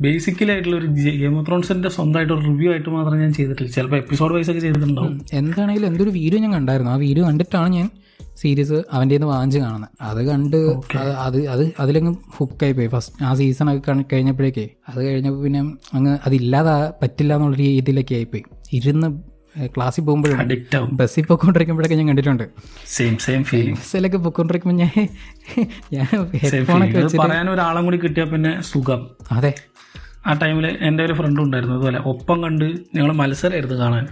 [0.00, 4.34] ബേസിക്കലി ആയിട്ടുള്ള ഒരു ഗെയിം ഓഫ് ത്രോൺസിന്റെ സ്വന്തമായിട്ട് ഒരു റിവ്യൂ ആയിട്ട് മാത്രം ഞാൻ ചെയ്തിട്ടില്ല ചിലപ്പോൾ എപ്പിസോഡ്
[4.34, 5.20] വൈസ് ഒക്കെ ചെയ്തിട്ടുണ്ടാവും.
[5.32, 6.92] എന്താണെങ്കിലും എന്തൊരു വീഡിയോ ഞാൻ കണ്ടായിരുന്നു.
[6.92, 7.90] ആ വീഡിയോ കണ്ടിട്ടാണ് ഞാൻ
[8.36, 9.90] സീരീസ് അവന്റെ നിന്ന് വാങ്ങിച്ച് കാണുന്നത്.
[10.00, 10.56] അത് കണ്ട്
[10.96, 14.68] അത് അത് അത് അതിലങ്ങ് ഹുക്കായി പോയി ഫസ്റ്റ് ആ സീസൺ ഒക്കെ കഴിഞ്ഞപ്പോഴേക്കേ.
[14.88, 15.60] അത് കഴിഞ്ഞപ്പോൾ പിന്നെ
[15.94, 18.44] അങ്ങ് അതില്ലാതെ പറ്റില്ല എന്നുള്ള രീതിയിലൊക്കെ ആയിപ്പോയി.
[18.72, 19.27] ഇരുന്ന്
[19.66, 20.48] ക്ലാസ്സിൽ പോകുമ്പോഴും
[20.92, 22.42] ബസ്സിൽ പോയിക്കൊണ്ടിരിക്കുമ്പോഴൊക്കെ ഞാൻ കണ്ടിട്ടുണ്ട്.
[22.86, 25.08] സെയിം സെയിം ഫീലിംഗ് ബസ്സിലൊക്കെ പോയിക്കൊണ്ടിരിക്കുമ്പോൾ ഞാൻ
[25.92, 29.10] ഞാൻ ഹെഡ്ഫോണൊക്കെ പറയാൻ ഒരാളും കൂടി കിട്ടിയാൽ പിന്നെ സുഖം.
[29.32, 29.54] അതെ.
[30.26, 34.06] ആ ടൈമിൽ എന്റെ ഒരു ഫ്രണ്ട് ഉണ്ടായിരുന്നു അതുപോലെ ഒപ്പം കണ്ട് ഞങ്ങൾ മത്സരമായിരുന്നു കാണാൻ.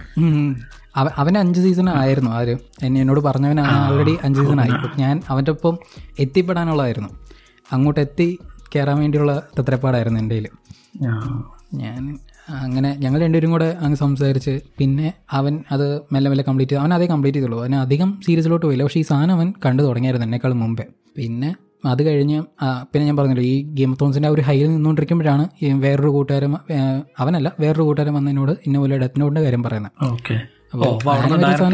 [0.95, 4.99] അവൻ അവ- അഞ്ച് സീസൺ ആയിരുന്നു ആര് എന്നെ എന്നോട് പറഞ്ഞവനാണ് ആൾറെഡി അഞ്ച് സീസൺ ആയി.
[4.99, 5.79] ഞാൻ അവന്റെ ഒപ്പം
[6.19, 7.09] എത്തിപ്പെടാനുള്ളതായിരുന്നു.
[7.71, 8.39] അങ്ങോട്ട് എത്തി
[8.75, 10.49] കയറാൻ വേണ്ടിയുള്ള തത്രപ്പാടായിരുന്നു എന്റെ
[11.73, 12.19] ഞാൻ
[12.63, 15.07] അങ്ങനെ ഞങ്ങൾ രണ്ടുപേരും കൂടെ അങ്ങ് സംസാരിച്ച് പിന്നെ
[15.37, 16.83] അവൻ അത് മെല്ലെ മെല്ലെ കംപ്ലീറ്റ് ചെയ്തു.
[16.83, 17.59] അവൻ അതേ കംപ്ലീറ്റ് ചെയ്തുള്ളൂ.
[17.63, 18.83] അവൻ അധികം സീരീസിലോട്ട് പോയില്ല.
[18.87, 20.85] പക്ഷേ ഈ സാധനം അവൻ കണ്ടു തുടങ്ങിയായിരുന്നു എന്നേക്കാൾ മുമ്പേ.
[21.19, 21.49] പിന്നെ
[21.91, 22.37] അത് കഴിഞ്ഞ്
[22.91, 25.43] പിന്നെ ഞാൻ പറഞ്ഞല്ലോ ഈ ഗെയിം ഓഫ് തോൺസിന്റെ ആ ഒരു ഹൈയിൽ നിന്നുകൊണ്ടിരിക്കുമ്പോഴാണ്
[25.83, 26.53] വേറൊരു കൂട്ടുകാരൻ
[27.23, 29.93] അവനല്ല വേറൊരു കൂട്ടുകാരൻ വന്നതിനോട് ഇന്ന പോലെ ഡെത്ത് നോട്ടിന്റെ കാര്യം പറയുന്നത്.
[30.11, 30.35] ഓക്കെ.
[30.73, 30.89] അപ്പോൾ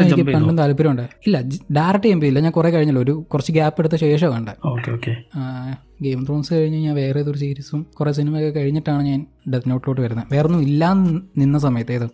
[0.02, 1.06] എനിക്ക് പണ്ടും താല്പര്യമുണ്ട്.
[1.26, 1.36] ഇല്ല
[1.78, 3.02] ഡയറക്റ്റ് ചെയ്യുമ്പോൾ ഇല്ല ഞാൻ കുറേ കഴിഞ്ഞല്ലോ.
[3.06, 5.14] ഒരു കുറച്ച് ഗ്യാപ്പ് എടുത്ത ശേഷം കണ്ടത് ഓക്കെ.
[6.04, 9.20] ഗെയിം ത്രോൺസ് കഴിഞ്ഞ് ഞാൻ വേറെ ഏതൊരു സീരീസും കുറേ സിനിമയൊക്കെ കഴിഞ്ഞിട്ടാണ് ഞാൻ
[9.52, 10.26] ഡെത്ത് നോട്ടിലോട്ട് വരുന്നത്.
[10.32, 12.06] വേറെ ഒന്നും ഇല്ലാന്ന് നിന്ന സമയത്ത് ഏത്?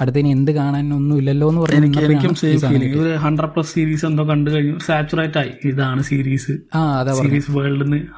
[0.00, 4.78] അടുത്തതിന് എന്ത് കാണാൻ ഒന്നും ഇല്ലല്ലോ എന്ന് പറഞ്ഞ് ഹൺഡ്രഡ് പ്ലസ് സീരീസ് എന്തോ കണ്ടു കഴിഞ്ഞു.
[4.86, 5.52] സാച്ചുറേറ്റ് ആയി.
[5.64, 6.52] ഇതാണ് സീരീസ്
[7.20, 7.52] സീരീസ്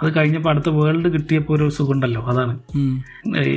[0.02, 2.22] അത് കഴിഞ്ഞപ്പോൾ അടുത്ത വേൾഡ് കിട്ടിയപ്പോൾ ഒരു സുഖമുണ്ടല്ലോ.
[2.32, 2.54] അതാണ്.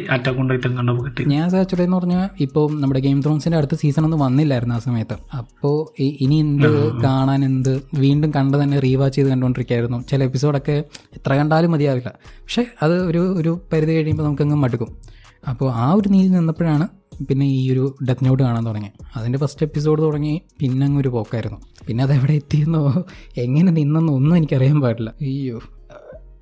[0.09, 4.75] അറ്റാക്ക് കണ്ടപ്പോൾ കിട്ടി ഞാൻ സാച്ചുറേ എന്ന് പറഞ്ഞാൽ ഇപ്പോൾ നമ്മുടെ ഗെയിം ത്രോൺസിന്റെ അടുത്ത സീസൺ ഒന്നും വന്നില്ലായിരുന്നു
[4.75, 5.17] ആ സമയത്ത്.
[5.37, 6.71] അപ്പോ ഇനി എന്ത്
[7.03, 10.77] കാണാൻ എന്ത് വീണ്ടും കണ്ട് തന്നെ റീവാച്ച് ചെയ്ത് കണ്ടുകൊണ്ടിരിക്കുകയായിരുന്നു ചില എപ്പിസോഡൊക്കെ
[11.17, 12.11] എത്ര കണ്ടാലും മതിയാവില്ല.
[12.27, 15.02] പക്ഷെ അത് ഒരു ഒരു പരിധി കഴിയുമ്പോൾ നമുക്കങ്ങ് മടുക്കും.
[15.49, 16.87] അപ്പോൾ ആ ഒരു നീതി നിന്നപ്പോഴാണ്
[17.29, 21.57] പിന്നെ ഈ ഒരു ഡെത്ത് നോട്ട് കാണാൻ തുടങ്ങി അതിന്റെ ഫസ്റ്റ് എപ്പിസോഡ് തുടങ്ങി പിന്നെ അങ്ങ് ഒരു പോക്കായിരുന്നു.
[21.87, 23.03] പിന്നെ അത് എവിടെ എത്തിയെന്നോ
[23.37, 25.09] എങ്ങനെ നിന്നെന്നോ ഒന്നും എനിക്കറിയാൻ പാടില്ല.
[25.21, 25.61] അയ്യോ.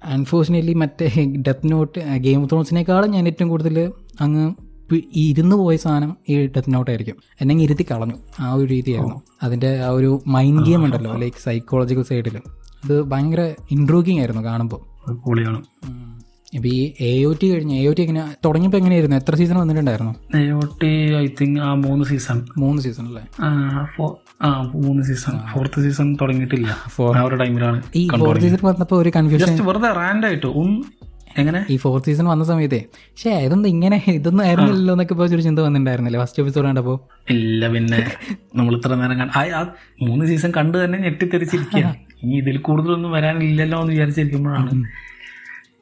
[0.05, 1.07] അൺഫോർച്ചുനേറ്റ്ലി മറ്റേ
[1.47, 4.45] ഡെത്ത് നോട്ട് ഗെയിം ഓഫ് ത്രോൺസിനേക്കാളും ഞാൻ ഏറ്റവും കൂടുതൽ അങ്ങ്
[5.15, 8.15] ഇരുന്ന് പോയ സാധനം ഈ ഡെത്ത് നോട്ടായിരിക്കും എന്നെ ഇരുത്തി കളഞ്ഞു.
[8.39, 9.21] ആ ഒരു രീതിയായിരുന്നു.
[9.43, 12.37] അതിന്റെ ആ ഒരു മൈൻഡ് ഗെയിം ഉണ്ടല്ലോ ലൈക്ക് സൈക്കോളജിക്കൽ സൈഡിൽ
[12.83, 14.81] അത് ഭയങ്കര ഇൻട്രൂക്കിംഗ് ആയിരുന്നു കാണുമ്പോൾ
[16.53, 19.17] ഇപ്പം ഈ എ ഒ ടി കഴിഞ്ഞ് എ ഒ ടി എങ്ങനെ തുടങ്ങിയപ്പോൾ എങ്ങനെയായിരുന്നു?
[19.21, 20.13] എത്ര സീസൺ വന്നിട്ടുണ്ടായിരുന്നു?
[20.39, 23.23] A O T I think ആ മൂന്ന് സീസൺ മൂന്ന് സീസൺ അല്ലേ?
[24.45, 26.67] ആ മൂന്ന് സീസൺ ഫോർത്ത് സീസൺ തുടങ്ങിയിട്ടില്ല.
[26.95, 30.49] Four- ആ ഒരു ടൈമിലാണ് ഈ ഫോർത്ത് സീസൺ വന്നപ്പോ ഒരു കൺഫ്യൂഷൻ വെറുതെ റാൻഡായിട്ട്
[31.41, 31.59] എങ്ങനെ?
[31.73, 32.79] ഈ ഫോർത്ത് സീസൺ വന്ന സമയത്തെ.
[33.09, 36.19] പക്ഷേ ഇതൊന്നും ഇങ്ങനെ ഇതൊന്നും ആയിരുന്നില്ലല്ലോ എന്നൊക്കെ ഇപ്പോൾ ഒരു ചിന്ത വന്നിട്ടുണ്ടായിരുന്നില്ലേ?
[36.23, 36.97] ഫസ്റ്റ് എപ്പിസോഡ് കണ്ടപ്പോൾ
[37.35, 37.99] ഇല്ല പിന്നെ
[38.59, 39.61] നമ്മൾ ഇത്ര നേരം ആ
[40.01, 41.85] മൂന്ന് സീസൺ കണ്ടു തന്നെ ഞെട്ടിത്തെറിച്ചിരിക്കുക
[42.23, 44.73] ഇനി ഇതിൽ കൂടുതലൊന്നും വരാനില്ലല്ലോ എന്ന് വിചാരിച്ചിരിക്കുമ്പോഴാണ്.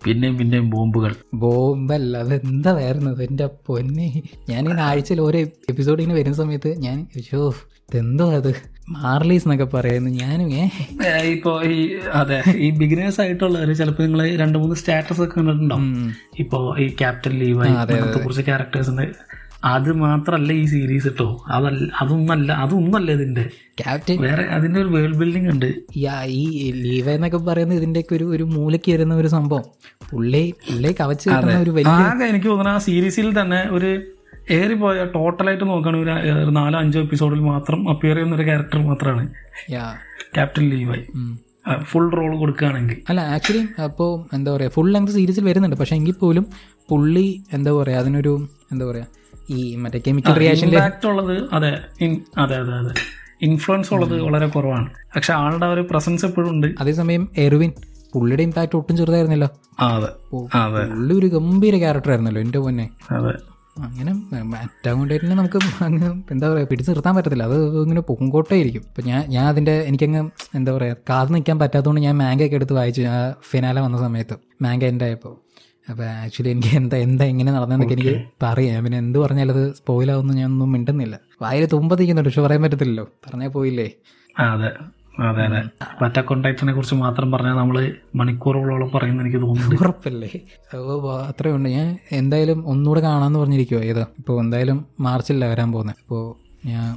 [0.05, 1.15] പിന്നെയും പിന്നെയും ബോംബുകൾ.
[1.33, 3.23] ബോംബല്ല അതെന്താ വരുന്നത്?
[3.23, 4.21] എന്റെ പൊന്നെ.
[4.49, 7.53] ഞാനിങ്ങനെ ആഴ്ചയിൽ ഓരോ എപ്പിസോഡ് ഇങ്ങനെ വരുന്ന സമയത്ത് ഞാൻ ഷോ
[7.89, 8.55] ഇതെന്തോ അത്?
[8.89, 10.69] മാർലീസ് എന്നൊക്കെ പറയുന്നു ഞാനും ഏ?
[11.23, 15.81] ഇപ്പൊ ഈ അതെ ഈ ബിഗിനേഴ്സ് ആയിട്ടുള്ളവര് ചിലപ്പോൾ നിങ്ങൾ രണ്ട് മൂന്ന് സ്റ്റാറ്റസ് ഒക്കെ കണ്ടിട്ടുണ്ടാവും.
[15.81, 16.13] ഉം.
[16.39, 17.59] ഇപ്പോ ഈ ക്യാപ്റ്റൻ ലീവ്
[18.23, 19.07] കുറച്ച് ക്യാരക്ടേഴ്സിന്റെ
[19.73, 23.43] അത് മാത്രല്ല ഈ സീരീസ് കേട്ടോ അതല്ല അതൊന്നല്ല അതൊന്നല്ല ഇതിന്റെ.
[23.79, 25.67] ക്യാപ്റ്റൻ വേറെ അതിന്റെ ഒരു വേൾഡ് ബിൽഡിംഗ് ഉണ്ട്.
[26.41, 26.43] ഈ
[26.83, 29.65] ലീവ എന്നൊക്കെ പറയുന്നത് ഇതിന്റെയൊക്കെ ഒരു ഒരു മൂലയ്ക്ക് വരുന്ന ഒരു സംഭവം.
[30.11, 31.29] പുള്ളി പുള്ളി കവച്ച്
[31.63, 33.91] ഒരു വലിയ ആകെ എനിക്ക് തോന്നുന്നു ആ സീരീസിൽ തന്നെ ഒരു
[34.59, 39.25] ഏറി പോയ ടോട്ടലായിട്ട് നോക്കുകയാണെങ്കിൽ ഒരു നാലോ അഞ്ചോ എപ്പിസോഡിൽ മാത്രം അപ്പിയർ ചെയ്യുന്ന ഒരു ക്യാരക്ടർ മാത്രമാണ്
[40.37, 41.05] ക്യാപ്റ്റൻ ലീവായി
[41.89, 42.97] ഫുൾ റോൾ കൊടുക്കുകയാണെങ്കിൽ.
[43.09, 45.77] അല്ല ആക്ച്വലി അപ്പോൾ എന്താ പറയുക ഫുൾ ലെങ്ത് സീരീസിൽ വരുന്നുണ്ട്.
[45.81, 46.45] പക്ഷേ എങ്കിൽ പോലും
[46.91, 48.33] പുള്ളി എന്താ പറയുക അതിനൊരു
[48.73, 49.07] എന്താ പറയുക
[49.49, 50.67] ഈ മറ്റേ കെമിക്കൽ റിയാക്ഷൻ
[51.11, 51.71] ഉള്ളത് അതെ
[52.43, 52.93] അതെ അതെ അതെ.
[53.41, 54.87] ഇൻഫ്ലുവൻസ് ഉള്ളത് വളരെ കുറവാണ്.
[55.15, 56.67] പക്ഷെ ആളുടെ ഒരു പ്രസൻസ് എപ്പോഴും ഉണ്ട്.
[56.81, 57.71] അതേസമയം എറിവിൻ
[58.13, 59.45] പുള്ളിയുടെ ഇമ്പാക്ട് ഒട്ടും ചെറുതായിരുന്നില്ല.
[60.31, 62.85] പുള്ളി ഒരു ഗംഭീര ക്യാരക്ടർ ആയിരുന്നല്ലോ എന്റെ പൊന്നെ.
[63.87, 64.11] അങ്ങനെ
[64.61, 67.43] അറ്റാകൊണ്ടേറ്റിനെ നമുക്ക് അങ്ങ് എന്താ പറയുക പിടിച്ചു നിർത്താൻ പറ്റത്തില്ല.
[67.49, 70.21] അത് ഇങ്ങനെ പൊങ്കോട്ടായിരിക്കും ഇപ്പം ഞാൻ ഞാൻ അതിന്റെ എനിക്കങ്ങ്
[70.57, 73.17] എന്താ പറയുക കാത് നിൽക്കാൻ പറ്റാത്തതുകൊണ്ട് ഞാൻ മാങ്കയൊക്കെ എടുത്ത് വായിച്ചു ആ
[73.51, 74.35] ഫിനാലെ വന്ന സമയത്ത്.
[74.61, 75.33] മാങ്ക എന്റെ ആയപ്പോൾ
[75.89, 78.73] അപ്പോൾ ആക്ച്വലി എനിക്ക് എന്താ എന്താ എങ്ങനെ നടന്നതെന്നൊക്കെ എനിക്ക് പറയാം.
[78.73, 81.15] ഞാൻ പിന്നെ എന്ത് പറഞ്ഞാലും അത് സ്പോയിലാവുമെന്ന് ഞാൻ ഒന്നും മിണ്ടുന്നില്ല.
[81.41, 83.05] വായിൽ തുമ്പത്തിക്കുന്നുണ്ട് പക്ഷെ പറയാൻ പറ്റത്തില്ലല്ലോ.
[83.25, 83.87] പറഞ്ഞാൽ പോയില്ലേ?
[84.35, 84.71] അതെ.
[85.27, 85.61] അതെ അതെ.
[86.21, 87.77] കോണ്ടാക്റ്റിനെ കുറിച്ച് മാത്രം പറഞ്ഞാൽ നമ്മൾ
[88.15, 90.29] മണിക്കൂറുകളോളം പറയുന്ന എനിക്ക് തോന്നുന്നു ഉറപ്പല്ലേ?
[91.29, 93.81] അത്രേ ഉണ്ട് ഞാൻ എന്തായാലും ഒന്നുകൂടെ കാണാന്ന് പറഞ്ഞിരിക്കുവോ.
[93.91, 94.05] ഏതാ?
[94.19, 96.23] ഇപ്പോൾ എന്തായാലും മാർച്ചില്ല വരാൻ പോകുന്നത് അപ്പോൾ
[96.69, 96.87] ഞാൻ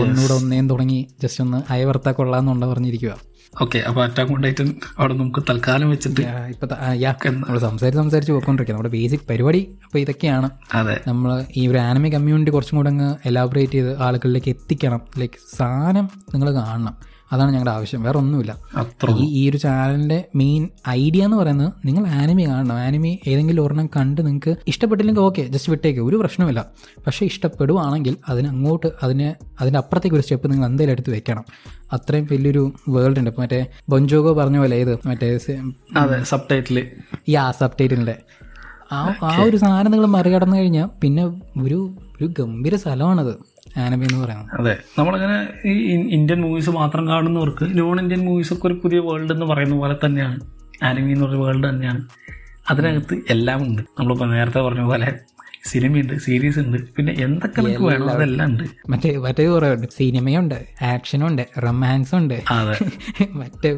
[0.00, 1.00] ഒന്നുകൂടെ ഒന്നേം തുടങ്ങി.
[1.22, 3.12] ജസ്റ്റ് ഒന്ന് അയവർത്താ കൊള്ളാമെന്നുണ്ട പറഞ്ഞിരിക്കുക
[3.54, 4.62] ഓക്കെ അപ്പൊ അറ്റാക്ക് ഉണ്ടായിട്ട്
[4.98, 6.68] അവിടെ നമുക്ക് തൽക്കാലം വെച്ചിട്ട് ഇപ്പം
[7.40, 10.50] നമ്മൾ സംസാരിച്ച് സംസാരിച്ച് പോയിക്കൊണ്ടിരിക്കുക നമ്മുടെ ബേസിക് പരിപാടി അപ്പൊ ഇതൊക്കെയാണ്.
[10.74, 11.00] അതെ.
[11.06, 15.00] നമ്മൾ ഈ ഒരു ആനിമി കമ്മ്യൂണിറ്റി കുറച്ചും കൂടെ അങ്ങ് എലാബറേറ്റ് ചെയ്ത് ആളുകളിലേക്ക് എത്തിക്കണം.
[15.18, 16.96] ലൈക്ക് സാധനം നിങ്ങൾ കാണണം.
[17.32, 18.00] അതാണ് ഞങ്ങളുടെ ആവശ്യം.
[18.06, 18.52] വേറെ ഒന്നുമില്ല
[19.22, 22.76] ഈ ഈ ഒരു ചാനലിന്റെ മെയിൻ ഐഡിയ എന്ന് പറയുന്നത് നിങ്ങൾ ആനിമി കാണണം.
[22.86, 26.00] ആനിമി ഏതെങ്കിലും ഒരെണ്ണം കണ്ട് നിങ്ങൾക്ക് ഇഷ്ടപ്പെട്ടില്ലെങ്കിൽ ഓക്കെ ജസ്റ്റ് വിട്ടേക്ക്.
[26.00, 26.60] ഒരു പ്രശ്നമില്ല
[27.06, 29.28] പക്ഷേ ഇഷ്ടപ്പെടുവാണെങ്കിൽ അതിന് അങ്ങോട്ട് അതിന്
[29.60, 31.44] അതിന്റെ അപ്പുറത്തേക്ക് ഒരു സ്റ്റെപ്പ് നിങ്ങൾ എന്തെങ്കിലും എടുത്ത് വെക്കണം.
[31.92, 33.30] അത്രയും വലിയൊരു വേൾഡ് ഉണ്ട്.
[33.30, 34.94] ഇപ്പം മറ്റേ ബൊഞ്ചോഗോ പറഞ്ഞ പോലെ ഏത്?
[35.06, 35.28] മറ്റേ
[36.32, 36.78] സബ് ടൈറ്റിൽ
[37.28, 38.16] ഈ ആ സബ് ടൈറ്റിലിന്റെ
[38.92, 41.24] ആ ആ ഒരു സാധനം നിങ്ങൾ മറികടന്നു കഴിഞ്ഞാൽ പിന്നെ
[41.62, 41.78] ഒരു
[42.16, 43.32] ഒരു ഗംഭീര സ്ഥലമാണത്.
[43.76, 44.60] ആനിമി എന്ന് പറയുന്നത്.
[44.60, 44.76] അതെ.
[44.98, 49.76] നമ്മളങ്ങനെ ഈ ഇന്ത്യൻ മൂവീസ് മാത്രം കാണുന്നവർക്ക് നോൺ ഇന്ത്യൻ മൂവീസ് ഒക്കെ ഒരു പുതിയ വേൾഡ് എന്ന് പറയുന്ന
[49.76, 50.40] പോലെ തന്നെയാണ്.
[50.82, 52.08] ആനബി എന്ന് പറഞ്ഞ വേൾഡ് തന്നെയാണ്.
[52.70, 53.82] അതിനകത്ത് എല്ലാം ഉണ്ട്.
[53.98, 55.18] നമ്മളിപ്പോൾ നേരത്തെ പറഞ്ഞ പോലെ
[55.72, 58.10] സിനിമയുണ്ട് സീരീസ് ഉണ്ട് പിന്നെ എന്തൊക്കെ നമുക്ക് വേണം?
[58.14, 58.64] അതെല്ലാം ഉണ്ട്.
[58.90, 60.58] മറ്റേ മറ്റേ കുറേ ഉണ്ട് സിനിമയുണ്ട്
[60.90, 62.36] ആക്ഷനുണ്ട് റൊമാൻസ് ഉണ്ട്
[63.40, 63.70] മറ്റേ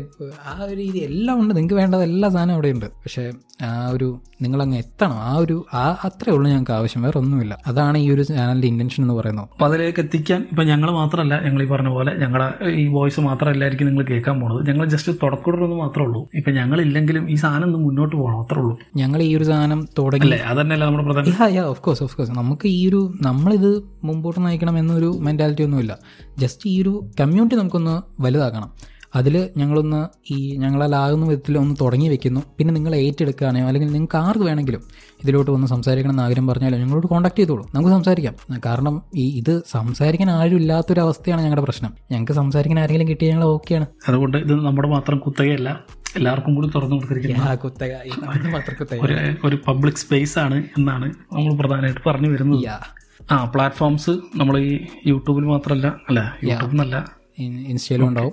[0.51, 1.53] ആ ഒരു രീതി എല്ലാം ഉണ്ട്.
[1.57, 3.27] നിങ്ങൾക്ക് വേണ്ടത് എല്ലാ സാധനവും അവിടെ ഉണ്ട് പക്ഷേ
[3.67, 4.09] ആ ഒരു
[4.43, 5.17] നിങ്ങൾ നിങ്ങളങ്ങ് എത്തണം.
[5.29, 7.01] ആ ഒരു ആ അത്രേ ഉള്ളൂ ഞങ്ങൾക്ക് ആവശ്യം.
[7.03, 7.55] വേറെ ഒന്നുമില്ല.
[7.67, 9.49] അതാണ് ഈ ഒരു ചാനലിന്റെ ഇന്റൻഷൻ എന്ന് പറയുന്നത്.
[9.55, 12.47] അപ്പൊ അതിലേക്ക് എത്തിക്കാൻ ഇപ്പൊ ഞങ്ങൾ മാത്രമല്ല ഞങ്ങൾ ഈ പറഞ്ഞ പോലെ ഞങ്ങളുടെ
[12.83, 14.61] ഈ വോയിസ് മാത്രമല്ലായിരിക്കും നിങ്ങൾ കേൾക്കാൻ പോണത്.
[14.69, 16.21] ഞങ്ങൾ ജസ്റ്റ് തുടക്കമിടുന്നത് മാത്രമേ ഉള്ളൂ.
[16.35, 18.75] ഇപ്പൊ ഞങ്ങൾ ഇല്ലെങ്കിലും ഈ സാധനം ഒന്ന് മുന്നോട്ട് പോകണം അത്രേ ഉള്ളൂ.
[18.97, 20.33] ഞങ്ങൾ ഈ ഒരു സാധനം തുടങ്ങി.
[20.53, 21.35] അതന്നെയല്ല നമ്മുടെ പ്രധാന
[21.79, 25.99] ഓഫ് കോഴ്സ് ഓഫ് കോഴ്സ് നമുക്ക് ഈ ഒരു നമ്മളിത് മുമ്പോട്ട് നയിക്കണം എന്നൊരു മെന്റാലിറ്റി ഒന്നുമില്ല.
[26.39, 28.71] ജസ്റ്റ് ഈ ഒരു കമ്മ്യൂണിറ്റി നമുക്കൊന്ന് വലുതാക്കണം.
[29.15, 32.41] അതിൽ ഞങ്ങളൊന്ന് ഈ ഞങ്ങളാകുന്ന വിധത്തിൽ ഒന്ന് തുടങ്ങി വെക്കുന്നു.
[32.59, 34.83] പിന്നെ നിങ്ങൾ ഏറ്റെടുക്കുകയാണെയോ അല്ലെങ്കിൽ നിങ്ങൾക്ക് ആർക്ക് വേണമെങ്കിലും
[35.23, 37.71] ഇതിലോട്ട് വന്ന് സംസാരിക്കണം എന്ന് ആഗ്രഹം പറഞ്ഞാലോ ഞങ്ങളോട് കോൺടാക്ട് ചെയ്തോളൂ.
[37.75, 38.35] നമുക്ക് സംസാരിക്കാം.
[38.67, 41.95] കാരണം ഈ ഇത് സംസാരിക്കാൻ ആരും ഇല്ലാത്തൊരു അവസ്ഥയാണ് ഞങ്ങളുടെ പ്രശ്നം.
[42.11, 43.87] ഞങ്ങൾക്ക് സംസാരിക്കാൻ ആരെങ്കിലും കിട്ടിയാൽ ഞങ്ങൾ ഓക്കെയാണ്.
[44.09, 45.81] അതുകൊണ്ട് ഇത് നമ്മുടെ മാത്രം കുത്തകയല്ല
[46.17, 47.49] എല്ലാവർക്കും കൂടി തുറന്നു കൊടുത്തിരിക്കുന്നത്
[49.45, 52.59] ഒരു പബ്ലിക് സ്പേസ് ആണ് എന്നാണ് നമ്മൾ പ്രധാനമായിട്ട് പറഞ്ഞു വരുന്നത്.
[53.31, 58.33] ആ പ്ലാറ്റ്ഫോംസ് നമ്മൾ ഈ യൂട്യൂബിൽ മാത്രമല്ല അല്ല യൂട്യൂബിൽ നിന്നല്ല ഇൻ- ഇൻസ്റ്റയിലും ഉണ്ടാവും.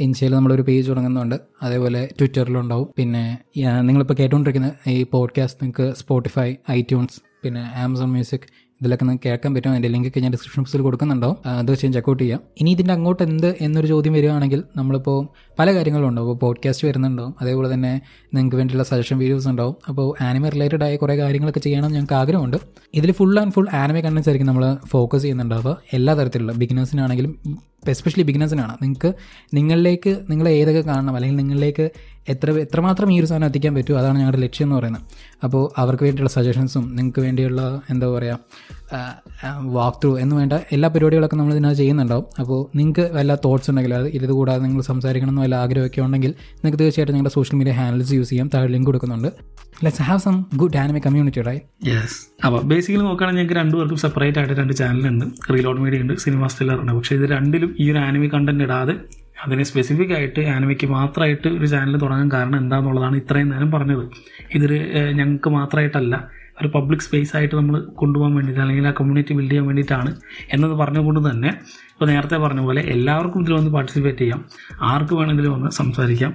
[0.00, 1.36] ഇൻസ്റ്റയിൽ നമ്മളൊരു പേജ് തുടങ്ങുന്നുണ്ട്.
[1.62, 2.88] അതേപോലെ ട്വിറ്ററിലുണ്ടാവും.
[2.96, 3.38] പിന്നെ
[3.80, 8.40] നിങ്ങളിപ്പോൾ കേട്ടുകൊണ്ടിരിക്കുന്ന ഈ പോഡ്കാസ്റ്റ് നിങ്ങൾക്ക് സ്പോട്ടിഫൈ ഐറ്റ്യൂൺസ് പിന്നെ ആമസോൺ മ്യൂസിക്
[8.80, 9.70] ഇതിലൊക്കെ നിങ്ങൾക്ക് കേൾക്കാൻ പറ്റും.
[9.70, 11.36] അതിന്റെ ലിങ്ക് ഞാൻ ഡിസ്ക്രിപ്ഷൻ ബോക്സിൽ കൊടുക്കുന്നുണ്ടാവും.
[11.46, 12.40] ആ, തീർച്ചയായും ചെക്കൗട്ട് ചെയ്യാം.
[12.60, 15.28] ഇനി ഇതിന്റെ അങ്ങോട്ട് എന്ത് എന്നൊരു ചോദ്യം വരികയാണെങ്കിൽ നമ്മളിപ്പോൾ
[15.58, 16.30] പല കാര്യങ്ങളും ഉണ്ടാവും.
[16.30, 17.34] ഇപ്പോൾ പോഡ്കാസ്റ്റ് വരുന്നുണ്ടാവും.
[17.40, 18.00] അതേപോലെ തന്നെ
[18.34, 19.76] നിങ്ങൾക്ക് വേണ്ടിയുള്ള സജഷൻ വീഡിയോസ് ഉണ്ടാവും.
[19.88, 22.56] അപ്പോൾ ആനിമ റിലേറ്റഡ് ആയ കുറേ കാര്യങ്ങളൊക്കെ ചെയ്യണം ഞങ്ങൾക്ക് ആഗ്രഹമുണ്ട്.
[22.94, 25.76] ഇതിൽ full and full anime contents ആയിരിക്കും നമ്മൾ ഫോക്കസ് ചെയ്യുന്നുണ്ടാവുക.
[25.92, 27.58] എല്ലാ തരത്തിലുള്ള ബിഗിനേഴ്സിനാണെങ്കിലും
[27.90, 29.14] എസ്പെഷ്യലി ബിഗിനേഴ്സിനാണ് നിങ്ങൾക്ക്
[29.54, 31.90] നിങ്ങളിലേക്ക് നിങ്ങൾ ഏതൊക്കെ കാണണം അല്ലെങ്കിൽ നിങ്ങളിലേക്ക്
[32.28, 35.02] എത്ര എത്രമാത്രം ഈ ഒരു സാധനം എത്തിക്കാൻ പറ്റുമോ അതാണ് ഞങ്ങളുടെ ലക്ഷ്യം എന്ന് പറയുന്നത്.
[35.44, 38.38] അപ്പോൾ അവർക്ക് വേണ്ടിയുള്ള സജഷൻസും നിങ്ങൾക്ക് വേണ്ടിയുള്ള എന്താ പറയുക
[39.76, 42.26] വാക്ക് ത്രൂ എന്ന് വേണ്ട എല്ലാ പരിപാടികളൊക്കെ നമ്മൾ ഇതിനകത്ത് ചെയ്യുന്നുണ്ടാവും.
[42.40, 47.14] അപ്പോൾ നിങ്ങൾക്ക് വല്ല തോട്ട്സ് ഉണ്ടെങ്കിൽ അത് ഇത് കൂടാതെ നിങ്ങൾ സംസാരിക്കണം വല്ല ആഗ്രഹമൊക്കെ ഉണ്ടെങ്കിൽ നിങ്ങൾക്ക് തീർച്ചയായിട്ടും
[47.16, 48.50] നിങ്ങളുടെ സോഷ്യൽ മീഡിയ ഹാൻഡിൽസ് യൂസ് ചെയ്യാം.
[48.54, 49.28] താഴെ ലിങ്ക് കൊടുക്കുന്നുണ്ട്.
[49.84, 54.54] Let's have some good dynamic community right yes അപ്പോൾ ബേസിക്കലി നോക്കുകയാണെങ്കിൽ ഞങ്ങൾക്ക് രണ്ടുപേർക്കും സെപ്പറേറ്റ് ആയിട്ട്
[54.60, 56.92] രണ്ട് ചാനലുണ്ട് റീലോഡ് മീഡിയ ഉണ്ട് സിനിമ സ്റ്റില്ലർ ഉണ്ട്.
[56.92, 58.94] പക്ഷേ ഇത് രണ്ടിലും ഈ ഒരു ആനിമി കണ്ടന്റ് ഇടാതെ
[59.44, 64.04] അതിന് സ്പെസിഫിക് ആയിട്ട് ആനിമയ്ക്ക് മാത്രമായിട്ട് ഒരു ചാനൽ തുടങ്ങാൻ കാരണം എന്താണെന്നുള്ളതാണ് ഇത്രയും നേരം പറഞ്ഞത്.
[64.52, 64.78] ഇതൊരു
[65.12, 66.14] ഞങ്ങൾക്ക് മാത്രമായിട്ടല്ല
[66.60, 70.10] ഒരു പബ്ലിക് സ്പേസ് ആയിട്ട് നമ്മൾ കൊണ്ടുപോകാൻ വേണ്ടിയിട്ട് അല്ലെങ്കിൽ ആ കമ്മ്യൂണിറ്റി ബിൽഡ് ചെയ്യാൻ വേണ്ടിയിട്ടാണ്
[70.50, 71.50] എന്നത് പറഞ്ഞുകൊണ്ട് തന്നെ
[71.94, 74.44] ഇപ്പോൾ നേരത്തെ പറഞ്ഞ പോലെ എല്ലാവർക്കും ഇതിൽ വന്ന് പാർട്ടിസിപ്പേറ്റ് ചെയ്യാം.
[74.82, 76.32] ആർക്ക് വേണമെങ്കിലും വന്ന് സംസാരിക്കാം.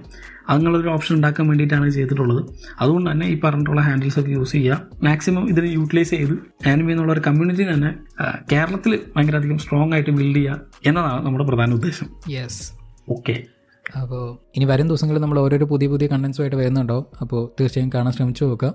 [0.49, 2.41] അങ്ങനെയുള്ളൊരു ഓപ്ഷൻ ഉണ്ടാക്കാൻ വേണ്ടിയിട്ടാണ് ചെയ്തിട്ടുള്ളത്.
[2.81, 6.33] അതുകൊണ്ട് തന്നെ ഈ പറഞ്ഞിട്ടുള്ള ഹാൻഡിൽസ് ഒക്കെ യൂസ് ചെയ്യുക മാക്സിമം ഇതിനെ യൂട്ടിലൈസ് ചെയ്ത്
[6.69, 7.91] ആനിമി എന്നുള്ള ഒരു കമ്മ്യൂണിറ്റി തന്നെ
[8.51, 12.09] കേരളത്തിൽ ഭയങ്കരധികം സ്ട്രോങ് ആയിട്ട് ബിൽഡ് ചെയ്യുക എന്നതാണ് നമ്മുടെ പ്രധാന ഉദ്ദേശം.
[12.29, 12.61] യെസ്
[13.11, 13.35] ഓക്കെ
[13.97, 17.11] അപ്പോൾ ഇനി വരും ദിവസങ്ങളിൽ നമ്മൾ ഓരോരോ പുതിയ പുതിയ കണ്ടൻസുമായിട്ട് വരുന്നുണ്ടോ?
[17.21, 18.73] അപ്പോൾ തീർച്ചയായും കാണാൻ ശ്രമിച്ചു നോക്കുക.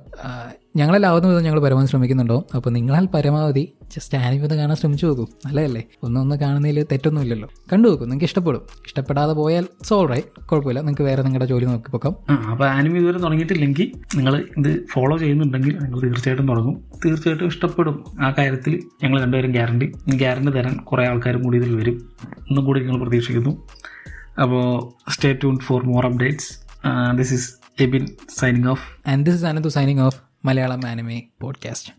[0.76, 2.44] ഞങ്ങളെല്ലാവുന്ന വിധം ഞങ്ങൾ പരമാവധി ശ്രമിക്കുന്നുണ്ടോ?
[2.54, 5.26] അപ്പോൾ നിങ്ങളാൽ പരമാവധി ജസ്റ്റ് ആനിമത് കാണാൻ ശ്രമിച്ചു നോക്കൂ.
[5.46, 5.82] നല്ലതല്ലേ?
[6.02, 7.48] ഒന്നൊന്ന് കാണുന്നതിൽ തെറ്റൊന്നുമില്ലല്ലോ.
[7.72, 8.62] കണ്ടു നോക്കൂ നിങ്ങൾക്ക് ഇഷ്ടപ്പെടും.
[8.86, 10.80] ഇഷ്ടപ്പെടാതെ പോയാൽ സോൾ റൈറ്റ് കുഴപ്പമില്ല.
[10.80, 12.16] നിങ്ങൾക്ക് വേറെ നിങ്ങളുടെ ജോലി നോക്കി പോക്കാം.
[12.50, 16.84] അപ്പോൾ ആനിമി ഇതുവരെ തുടങ്ങിയിട്ടില്ലെങ്കിൽ നിങ്ങൾ ഇത് ഫോളോ ചെയ്യുന്നുണ്ടെങ്കിൽ നിങ്ങൾ തീർച്ചയായിട്ടും തുടങ്ങും.
[17.04, 22.10] തീർച്ചയായിട്ടും ഇഷ്ടപ്പെടും ആ കാര്യത്തിൽ ഞങ്ങൾ രണ്ടുപേരും ഗ്യാരണ്ടി ഗ്യാരണ്ടി തരാൻ കുറേ ആൾക്കാരും കൂടി ഇതിൽ വരും.
[22.50, 23.58] ഒന്നും കൂടി ഞങ്ങൾ പ്രതീക്ഷിക്കുന്നു.
[24.42, 24.64] അപ്പോൾ
[25.10, 26.50] stay tune for more updates
[27.16, 28.06] this is Ebin
[28.38, 31.94] signing off and this is Ananthu signing off Malayalam anime podcast